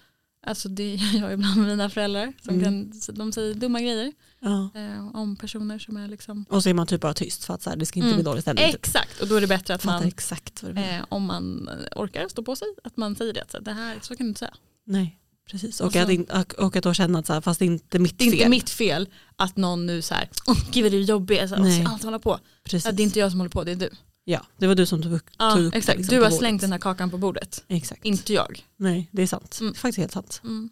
alltså 0.47 0.69
det 0.69 0.95
gör 0.95 1.21
jag 1.21 1.33
ibland 1.33 1.57
med 1.57 1.67
mina 1.69 1.91
föräldrar. 1.91 2.33
Som 2.43 2.55
Mm. 2.55 2.65
kan, 2.65 2.93
de 3.15 3.33
säger 3.33 3.55
dumma 3.55 3.81
grejer 3.81 4.13
Ja. 4.41 4.71
eh, 4.75 5.17
om 5.17 5.37
personer 5.37 5.79
som 5.79 5.97
är 5.97 6.09
liksom 6.09 6.45
Och 6.49 6.63
så 6.63 6.69
är 6.69 6.75
man 6.75 6.87
typ 6.87 7.01
bara 7.01 7.15
tyst 7.15 7.45
för 7.45 7.55
att 7.55 7.63
så 7.63 7.71
här, 7.71 7.77
det 7.77 7.87
ska 7.87 7.99
inte 7.99 8.07
Mm. 8.07 8.17
bli 8.17 8.25
dålig 8.25 8.43
stämning. 8.43 8.67
Typ. 8.67 8.75
Exakt, 8.75 9.21
och 9.21 9.29
då 9.29 9.35
är 9.35 9.41
det 9.41 9.47
bättre 9.47 9.75
att 9.75 9.83
Fattar 9.83 9.99
man, 9.99 10.09
exakt 10.09 10.63
eh, 10.63 11.05
om 11.09 11.23
man 11.25 11.71
orkar 11.97 12.29
stå 12.29 12.43
på 12.43 12.57
sig, 12.57 12.69
att 12.85 12.97
man 12.97 13.17
säger 13.17 13.33
det. 13.33 13.45
Så, 13.49 13.59
det 13.59 13.73
här, 13.73 13.99
så 14.03 14.17
kan 14.17 14.27
du 14.27 14.29
inte 14.29 14.39
säga. 14.39 14.55
Nej, 14.87 15.19
precis. 15.51 15.81
Och, 15.81 15.87
Och 15.87 15.93
så- 15.93 15.99
att, 15.99 16.11
in, 16.11 16.25
och, 16.25 16.55
och 16.55 16.77
att 16.77 16.83
då 16.85 16.95
känna 16.95 17.19
att 17.19 17.27
så 17.27 17.33
här, 17.33 17.41
fast 17.41 17.59
det 17.59 17.65
är 17.65 17.67
inte 17.67 17.99
mitt 17.99 18.19
Det 18.19 18.25
är 18.25 18.31
fel. 18.31 18.39
inte 18.39 18.49
mitt 18.49 18.71
fel 18.71 19.09
att 19.37 19.57
någon 19.57 19.87
nu 19.87 20.03
så 20.03 20.15
här, 20.15 20.29
oh, 20.47 20.71
gud 20.73 20.83
vad 20.83 20.93
du 20.93 20.99
är 20.99 21.03
jobbig, 21.05 21.39
så 21.49 21.55
här, 21.55 21.63
Nej. 21.63 21.79
"Åh, 21.81 21.85
ska 21.85 21.93
allt 21.93 22.03
hålla 22.03 22.19
på. 22.19 22.39
Precis. 22.65 22.85
Ja, 22.85 22.93
det 22.93 23.03
är 23.03 23.05
inte 23.05 23.19
jag 23.19 23.31
som 23.31 23.41
håller 23.41 23.51
på, 23.51 23.65
det 23.65 23.73
är 23.73 23.77
du. 23.77 23.91
Ja, 24.29 24.47
det 24.59 24.67
var 24.67 24.75
du 24.75 24.87
som 24.87 25.03
tog, 25.03 25.13
tog 25.13 25.21
Ja, 25.39 25.59
upp 25.59 25.73
det, 25.73 25.79
exakt. 25.79 25.99
liksom, 25.99 26.17
du 26.17 26.23
har 26.25 26.31
slängt 26.31 26.61
den 26.61 26.73
här 26.73 26.79
kakan 26.79 27.11
på 27.11 27.19
bordet, 27.19 27.65
Exakt. 27.69 28.05
inte 28.05 28.33
jag. 28.33 28.67
Nej, 28.77 29.09
det 29.13 29.23
är 29.23 29.27
sant. 29.27 29.59
Mm. 29.61 29.73
Det 29.73 29.79
är 29.79 29.81
faktiskt 29.81 29.99
helt 29.99 30.13
sant. 30.13 30.41
Mm. 30.45 30.71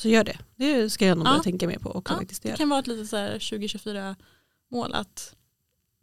Så 0.00 0.08
gör 0.08 0.24
det. 0.24 0.38
Det 0.56 0.90
ska 0.90 1.06
jag 1.06 1.18
nog 1.18 1.26
Ja. 1.26 1.30
börja 1.30 1.42
tänka 1.42 1.66
mer 1.68 1.78
på 1.78 1.90
också 1.90 2.12
Ja, 2.14 2.18
faktiskt 2.18 2.42
Det 2.42 2.56
kan 2.56 2.68
vara 2.68 2.80
ett 2.80 2.86
litet 2.86 3.08
så 3.08 3.16
här 3.16 3.32
2024 3.38 4.16
mål 4.70 4.94
att 4.94 5.34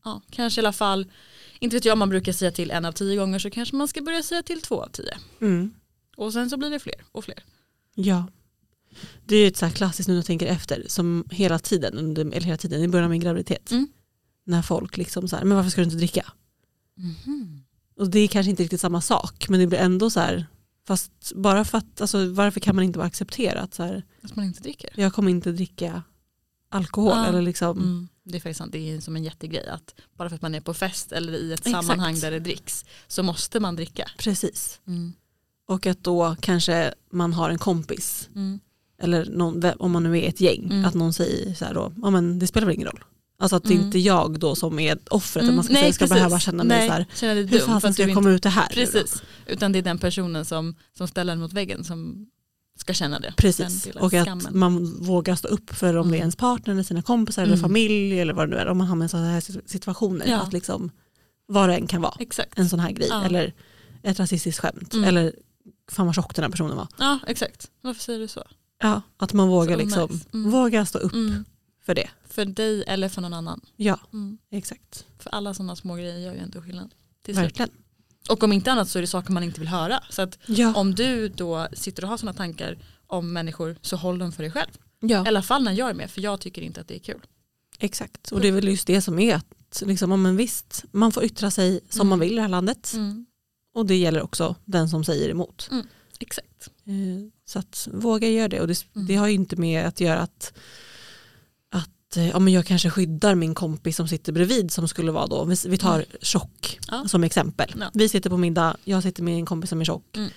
ja, 0.04 0.21
kanske 0.32 0.62
i 0.62 0.62
alla 0.62 0.73
fall, 0.73 1.12
inte 1.60 1.75
vet 1.75 1.86
jag 1.86 1.93
om 1.93 1.99
man 1.99 2.10
brukar 2.10 2.32
säga 2.34 2.51
till 2.51 2.71
en 2.71 2.86
av 2.86 2.91
tio 2.91 3.15
gånger 3.15 3.39
så 3.39 3.49
kanske 3.49 3.75
man 3.75 3.88
ska 3.88 4.01
börja 4.01 4.23
säga 4.23 4.43
till 4.43 4.62
två 4.62 4.84
av 4.84 4.89
tio. 4.89 5.17
Mm. 5.41 5.73
Och 6.17 6.34
sen 6.34 6.49
så 6.49 6.58
blir 6.58 6.69
det 6.69 6.80
fler 6.80 6.95
och 7.12 7.23
fler. 7.25 7.43
Ja. 7.95 8.27
Det 9.25 9.36
är 9.36 9.39
ju 9.41 9.47
ett 9.47 9.58
så 9.58 9.65
här 9.65 9.73
klassiskt 9.73 10.08
nu 10.08 10.13
när 10.13 10.19
jag 10.19 10.25
tänker 10.25 10.47
efter 10.47 10.84
som 10.88 11.25
hela 11.32 11.60
tiden, 11.60 11.97
under, 11.97 12.21
eller 12.25 12.41
hela 12.41 12.58
tiden 12.58 12.82
i 12.84 12.88
början 12.88 13.04
av 13.06 13.12
min 13.12 13.21
graviditet. 13.21 13.71
Mm. 13.71 13.88
När 14.43 14.62
folk 14.62 14.97
liksom 14.97 15.27
så 15.27 15.36
här, 15.36 15.43
men 15.43 15.58
varför 15.58 15.69
ska 15.71 15.82
du 15.82 15.86
inte 15.86 15.97
dricka? 15.97 16.34
Mhm. 16.97 17.63
Och 17.97 18.10
det 18.10 18.19
är 18.19 18.27
kanske 18.27 18.49
inte 18.49 18.63
riktigt 18.63 18.82
samma 18.82 19.01
sak 19.01 19.49
men 19.49 19.60
det 19.60 19.67
blir 19.67 19.80
ändå 19.80 20.10
så 20.10 20.19
här, 20.19 20.45
fast 20.88 21.12
bara 21.36 21.65
för 21.65 21.77
att, 21.77 22.01
alltså 22.01 22.30
varför 22.30 22.60
kan 22.60 22.75
man 22.75 22.86
inte 22.86 22.97
bara 22.99 23.08
acceptera 23.08 23.60
att 23.62 23.73
så 23.73 23.84
här, 23.84 24.04
Att 24.23 24.36
man 24.36 24.45
inte 24.45 24.62
dricker. 24.62 24.89
jag 24.95 25.13
kommer 25.13 25.32
inte 25.32 25.51
dricka 25.51 26.04
alkohol 26.69 27.12
Ja. 27.17 27.25
eller 27.25 27.41
liksom, 27.41 27.77
Mm. 27.77 28.08
Det 28.23 28.38
är 28.38 28.39
faktiskt 28.39 28.58
sant, 28.58 28.71
det 28.71 28.91
är 28.91 28.99
som 28.99 29.15
en 29.15 29.23
jättegrej 29.23 29.67
att 29.67 29.95
bara 30.17 30.30
för 30.30 30.36
att 30.36 30.41
man 30.41 30.56
är 30.56 30.62
på 30.62 30.73
fest 30.73 31.12
eller 31.12 31.34
i 31.34 31.54
ett 31.54 31.60
Exakt. 31.60 31.73
sammanhang 31.88 32.19
där 32.19 32.32
det 32.32 32.39
dricks 32.39 32.86
så 33.08 33.23
måste 33.23 33.60
man 33.60 33.75
dricka. 33.75 34.10
precis. 34.17 34.80
Mm. 34.88 35.13
Och 35.67 35.86
att 35.86 36.04
då 36.04 36.36
kanske 36.39 36.93
man 37.12 37.34
har 37.34 37.49
en 37.49 37.58
kompis 37.60 38.30
Mm. 38.36 38.60
eller 38.97 39.25
någon, 39.25 39.63
om 39.80 39.91
man 39.91 40.04
nu 40.04 40.17
är 40.19 40.30
ett 40.30 40.41
gäng, 40.41 40.63
Mm. 40.65 40.86
att 40.86 40.93
någon 40.93 41.13
säger 41.13 41.54
så 41.54 41.65
här 41.65 41.73
då, 41.73 41.93
ja 42.01 42.10
men 42.10 42.39
det 42.39 42.47
spelar 42.47 42.67
väl 42.67 42.75
ingen 42.75 42.88
roll. 42.88 43.04
Alltså 43.41 43.56
att 43.56 43.63
det 43.63 43.73
Mm. 43.73 43.86
inte 43.86 43.97
är 43.97 44.01
jag 44.01 44.39
då 44.39 44.56
som 44.56 44.80
är 44.80 44.97
offret, 45.10 45.43
Mm. 45.43 45.49
att 45.49 45.56
man 45.56 45.63
ska, 45.63 45.73
Nej, 45.73 45.93
ska 45.93 46.04
precis. 46.06 46.13
behöva 46.15 46.39
känna 46.39 46.63
mig 46.63 46.77
Nej, 46.77 46.88
så 46.88 46.93
här, 46.93 47.06
känna 47.15 47.34
dig 47.34 47.45
hur 47.45 47.58
att 47.58 47.63
ska 47.80 47.88
jag 47.88 48.10
inte 48.10 48.13
komma 48.13 48.30
ut 48.30 48.43
det 48.43 48.49
här 48.49 48.67
då? 48.69 48.75
Precis, 48.75 49.23
utan 49.47 49.71
det 49.71 49.80
är 49.80 49.84
den 49.84 49.97
personen 49.97 50.45
som, 50.45 50.75
som 50.97 51.08
ställer 51.08 51.34
den 51.34 51.39
mot 51.41 51.54
väggen 51.54 51.84
som 51.84 52.27
ska 52.80 52.93
känna 52.93 53.19
det. 53.19 53.34
Precis, 53.38 53.86
och 53.95 54.13
att 54.13 54.23
skammen. 54.25 54.60
man 54.60 54.95
vågar 55.04 55.36
stå 55.36 55.47
upp 55.47 55.69
för 55.75 55.95
om 55.97 56.08
det 56.08 56.15
är 56.15 56.17
Mm. 56.17 56.19
ens 56.19 56.36
partner 56.36 56.73
eller 56.73 56.84
sina 56.84 57.01
kompisar 57.01 57.41
Mm. 57.43 57.54
eller 57.54 57.62
familj 57.62 58.19
eller 58.19 58.34
vad 58.34 58.49
det 58.49 58.56
nu 58.56 58.62
är, 58.62 58.67
om 58.67 58.77
man 58.77 58.88
hamnar 58.88 59.06
i 59.06 59.10
sådana 59.10 59.30
här 59.32 59.41
situationer. 59.65 60.25
Ja. 60.27 60.38
Att 60.41 60.54
liksom, 60.54 60.91
vad 61.47 61.69
det 61.69 61.75
än 61.75 61.88
kan 61.88 62.01
vara, 62.01 62.15
Exakt. 62.19 62.60
en 62.60 62.69
sån 62.69 62.80
här 62.80 62.91
grej 62.91 63.08
Ja. 63.10 63.23
eller 63.25 63.54
ett 64.04 64.19
rasistiskt 64.19 64.62
skämt 64.62 64.93
Mm. 64.93 65.06
eller 65.10 65.34
fan 65.91 66.06
vad 66.06 66.15
tjock 66.15 66.36
den 66.36 66.43
här 66.43 66.51
personen 66.51 66.77
var. 66.77 66.88
Ja, 66.97 67.19
exakt. 67.27 67.67
Varför 67.82 68.01
säger 68.01 68.19
du 68.19 68.27
så? 68.27 68.43
Ja, 68.84 69.01
att 69.17 69.34
man 69.34 69.47
vågar, 69.47 69.75
Så 69.77 69.84
liksom, 69.84 70.12
nice. 70.12 70.25
Mm. 70.34 70.51
våga 70.51 70.86
stå 70.86 70.99
upp 70.99 71.12
för 71.86 71.95
det. 71.95 72.10
För 72.31 72.45
dig 72.45 72.83
eller 72.87 73.09
för 73.09 73.21
någon 73.21 73.33
annan. 73.33 73.61
Ja, 73.75 73.99
Mm. 74.13 74.37
exakt. 74.51 75.05
För 75.19 75.29
alla 75.29 75.53
sådana 75.53 75.75
små 75.75 75.95
grejer 75.95 76.17
gör 76.19 76.33
ju 76.33 76.39
ändå 76.39 76.61
skillnad. 76.61 76.93
Till 77.25 77.35
slut. 77.35 77.45
Verkligen. 77.45 77.69
Och 78.29 78.43
om 78.43 78.53
inte 78.53 78.71
annat 78.71 78.89
så 78.89 78.97
är 78.99 79.01
det 79.01 79.07
saker 79.07 79.31
man 79.31 79.43
inte 79.43 79.59
vill 79.59 79.69
höra. 79.69 80.03
Så 80.09 80.21
att 80.21 80.37
Ja. 80.45 80.73
om 80.75 80.95
du 80.95 81.29
då 81.29 81.67
sitter 81.73 82.03
och 82.03 82.09
har 82.09 82.17
sådana 82.17 82.37
tankar 82.37 82.77
om 83.07 83.33
människor 83.33 83.75
så 83.81 83.95
håll 83.95 84.19
dem 84.19 84.31
för 84.31 84.43
dig 84.43 84.51
själv. 84.51 84.69
ja, 84.99 85.25
I 85.25 85.27
alla 85.27 85.41
fall 85.41 85.63
när 85.63 85.71
jag 85.71 85.89
är 85.89 85.93
med 85.93 86.11
för 86.11 86.21
jag 86.21 86.41
tycker 86.41 86.61
inte 86.61 86.81
att 86.81 86.87
det 86.87 86.95
är 86.95 86.99
kul. 86.99 87.21
exakt. 87.79 88.31
Och 88.31 88.41
det 88.41 88.47
är 88.47 88.51
väl 88.51 88.67
just 88.67 88.87
det 88.87 89.01
som 89.01 89.19
är 89.19 89.35
att 89.35 89.81
liksom, 89.85 90.11
om 90.11 90.25
en 90.25 90.37
visst, 90.37 90.83
man 90.91 91.11
får 91.11 91.23
yttra 91.23 91.51
sig 91.51 91.79
som 91.89 92.01
Mm. 92.01 92.09
man 92.09 92.19
vill 92.19 92.31
i 92.31 92.35
det 92.35 92.41
här 92.41 92.49
landet 92.49 92.93
Mm. 92.95 93.25
och 93.75 93.85
det 93.85 93.95
gäller 93.95 94.21
också 94.21 94.55
den 94.65 94.89
som 94.89 95.03
säger 95.03 95.29
emot. 95.29 95.69
Exakt. 96.19 96.69
Eh, 96.85 96.93
Så 97.45 97.59
att 97.59 97.87
våga 97.93 98.27
göra 98.29 98.47
det 98.47 98.61
och 98.61 98.67
det, 98.67 98.85
Mm. 98.95 99.07
det 99.07 99.15
har 99.15 99.27
ju 99.27 99.33
inte 99.33 99.55
med 99.55 99.85
att 99.85 99.99
göra 99.99 100.19
att, 100.19 100.53
att 102.12 102.17
eh, 102.17 102.30
ja, 102.30 102.39
men 102.39 102.54
jag 102.54 102.65
kanske 102.65 102.89
skyddar 102.89 103.36
min 103.36 103.56
kompis 103.56 103.95
som 103.95 104.08
sitter 104.08 104.32
bredvid 104.34 104.71
som 104.71 104.88
skulle 104.88 105.12
vara 105.12 105.28
då, 105.28 105.45
vi, 105.67 105.78
tar 105.78 105.93
Mm. 105.95 106.06
tjock 106.21 106.80
Ja. 106.88 107.06
som 107.08 107.24
exempel. 107.24 107.74
Ja. 107.80 107.91
Vi 107.93 108.10
sitter 108.10 108.30
på 108.30 108.38
middag, 108.38 108.78
jag 108.84 109.04
sitter 109.04 109.24
med 109.24 109.36
en 109.36 109.45
kompis 109.45 109.69
som 109.69 109.82
är 109.82 109.86
tjock 109.86 110.17
Mm. 110.17 110.30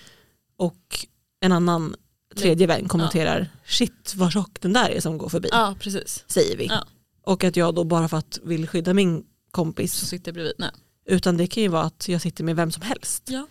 och 0.57 1.07
en 1.41 1.53
annan 1.53 1.95
tredje 2.37 2.67
vän 2.67 2.89
kommenterar 2.89 3.49
shit 3.67 4.15
vad 4.17 4.33
tjock 4.33 4.61
den 4.61 4.73
där 4.73 4.89
är 4.91 5.01
som 5.01 5.19
går 5.19 5.29
förbi, 5.29 5.49
Ja, 5.53 5.75
precis. 5.81 6.25
säger 6.27 6.57
vi. 6.57 6.67
Ja. 6.67 6.85
Och 7.23 7.45
att 7.45 7.57
jag 7.57 7.75
då 7.75 7.85
bara 7.85 8.09
för 8.09 8.17
att 8.17 8.39
vill 8.43 8.69
skydda 8.69 8.95
min 8.95 9.25
kompis, 9.51 9.95
sitter 9.95 10.33
bredvid. 10.33 10.53
Nej. 10.59 10.71
utan 11.07 11.37
det 11.37 11.47
kan 11.47 11.63
ju 11.63 11.69
vara 11.69 11.83
att 11.83 12.09
jag 12.09 12.21
sitter 12.23 12.45
med 12.45 12.57
vem 12.57 12.71
som 12.73 12.83
helst. 12.83 13.23
Ja. 13.27 13.47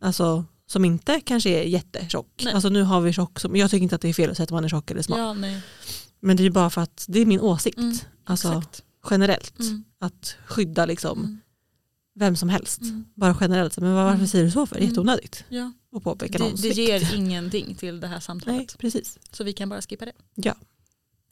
Alltså 0.00 0.44
som 0.66 0.84
inte 0.84 1.20
kanske 1.20 1.50
är 1.50 1.62
jättetjock. 1.62 2.40
Nej. 2.44 2.54
Alltså 2.54 2.68
nu 2.68 2.82
har 2.82 3.00
vi 3.00 3.12
tjock, 3.12 3.40
som, 3.40 3.56
jag 3.56 3.70
tycker 3.70 3.82
inte 3.82 3.94
att 3.94 4.00
det 4.00 4.08
är 4.08 4.12
fel 4.12 4.30
att 4.30 4.36
säga 4.36 4.44
att 4.44 4.50
man 4.50 4.64
är 4.64 4.68
tjock 4.68 4.90
eller 4.90 5.02
smal. 5.02 5.18
Ja, 5.18 5.32
nej. 5.32 5.60
Men 6.20 6.36
det 6.36 6.42
är 6.42 6.44
ju 6.44 6.50
bara 6.50 6.70
för 6.70 6.80
att 6.80 7.04
det 7.08 7.20
är 7.20 7.26
min 7.26 7.40
åsikt. 7.40 7.78
Mm, 7.78 7.96
alltså 8.24 8.48
Exakt. 8.48 8.82
generellt. 9.10 9.60
Mm. 9.60 9.84
Att 9.98 10.36
skydda 10.46 10.86
liksom 10.86 11.18
Mm. 11.18 11.38
vem 12.14 12.36
som 12.36 12.48
helst. 12.48 12.80
Mm. 12.80 13.04
Bara 13.14 13.36
generellt. 13.40 13.78
Men 13.78 13.94
varför 13.94 14.14
Mm. 14.14 14.26
säger 14.26 14.44
du 14.44 14.50
så 14.50 14.66
för? 14.66 14.74
Det 14.74 14.78
är 14.78 14.82
Mm. 14.82 14.90
jätteonödigt. 14.90 15.44
Ja. 15.48 15.72
påpeka 16.02 16.38
Det, 16.38 16.52
det 16.62 16.68
ger 16.68 17.14
ingenting 17.14 17.74
till 17.74 18.00
det 18.00 18.06
här 18.06 18.20
samtalet. 18.20 18.56
Nej, 18.56 18.66
precis. 18.78 19.18
Så 19.32 19.44
vi 19.44 19.52
kan 19.52 19.68
bara 19.68 19.82
skippa 19.82 20.04
det. 20.04 20.12
Ja. 20.34 20.54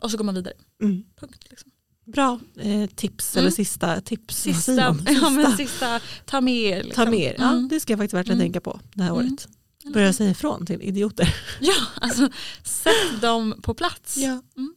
Och 0.02 0.10
så 0.10 0.16
går 0.16 0.24
man 0.24 0.34
vidare. 0.34 0.54
Mm. 0.82 1.04
Punkt. 1.20 1.44
Liksom. 1.50 1.70
Bra 2.06 2.40
eh, 2.56 2.86
tips, 2.86 3.36
Mm. 3.36 3.40
eller 3.42 3.50
sista 3.50 4.00
tips. 4.00 4.36
Sista, 4.42 4.92
man? 4.92 5.06
ja, 5.22 5.30
men 5.30 5.46
Sista. 5.46 5.56
sista, 5.56 6.00
ta 6.24 6.40
med 6.40 6.54
er. 6.54 6.82
Liksom. 6.84 7.04
Ta 7.04 7.10
med 7.10 7.20
er. 7.20 7.34
Ja, 7.38 7.52
Mm. 7.52 7.68
det 7.68 7.80
ska 7.80 7.92
jag 7.92 7.98
faktiskt 7.98 8.14
verkligen 8.14 8.38
Mm. 8.40 8.44
tänka 8.46 8.60
på 8.60 8.80
det 8.94 9.02
här 9.02 9.10
Mm. 9.10 9.26
året. 9.26 9.48
Börja 9.92 10.12
säga 10.12 10.30
ifrån 10.30 10.66
till 10.66 10.82
idioter. 10.82 11.34
Ja, 11.60 11.74
alltså 12.00 12.28
sätt 12.64 13.20
dem 13.20 13.60
på 13.62 13.74
plats. 13.74 14.16
Ja. 14.16 14.42
Mm. 14.56 14.74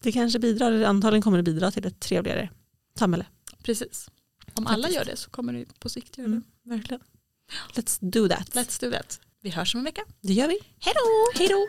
Det 0.00 0.12
kanske 0.12 0.38
bidrar, 0.38 0.72
eller 0.72 0.86
antagligen 0.86 1.22
kommer 1.22 1.36
det 1.36 1.42
bidra 1.42 1.70
till 1.70 1.86
ett 1.86 2.00
trevligare 2.00 2.50
samhälle. 2.98 3.26
Precis. 3.62 4.10
Om 4.54 4.66
alla 4.66 4.90
gör 4.90 5.04
det 5.04 5.16
så 5.16 5.30
kommer 5.30 5.52
det 5.52 5.78
på 5.80 5.88
sikt 5.88 6.18
göra 6.18 6.26
Mm. 6.26 6.42
Verkligen. 6.64 7.00
Let's 7.74 7.98
do 8.00 8.28
that. 8.28 8.52
det. 8.52 8.60
Let's 8.60 8.80
do 8.80 8.90
that. 8.90 9.20
Vi 9.40 9.50
hörs 9.50 9.74
om 9.74 9.78
en 9.78 9.84
vecka. 9.84 10.02
Det 10.20 10.32
gör 10.32 10.48
vi. 10.48 10.58
Hej 10.78 10.94
då! 10.94 11.38
Hej 11.38 11.48
då! 11.48 11.66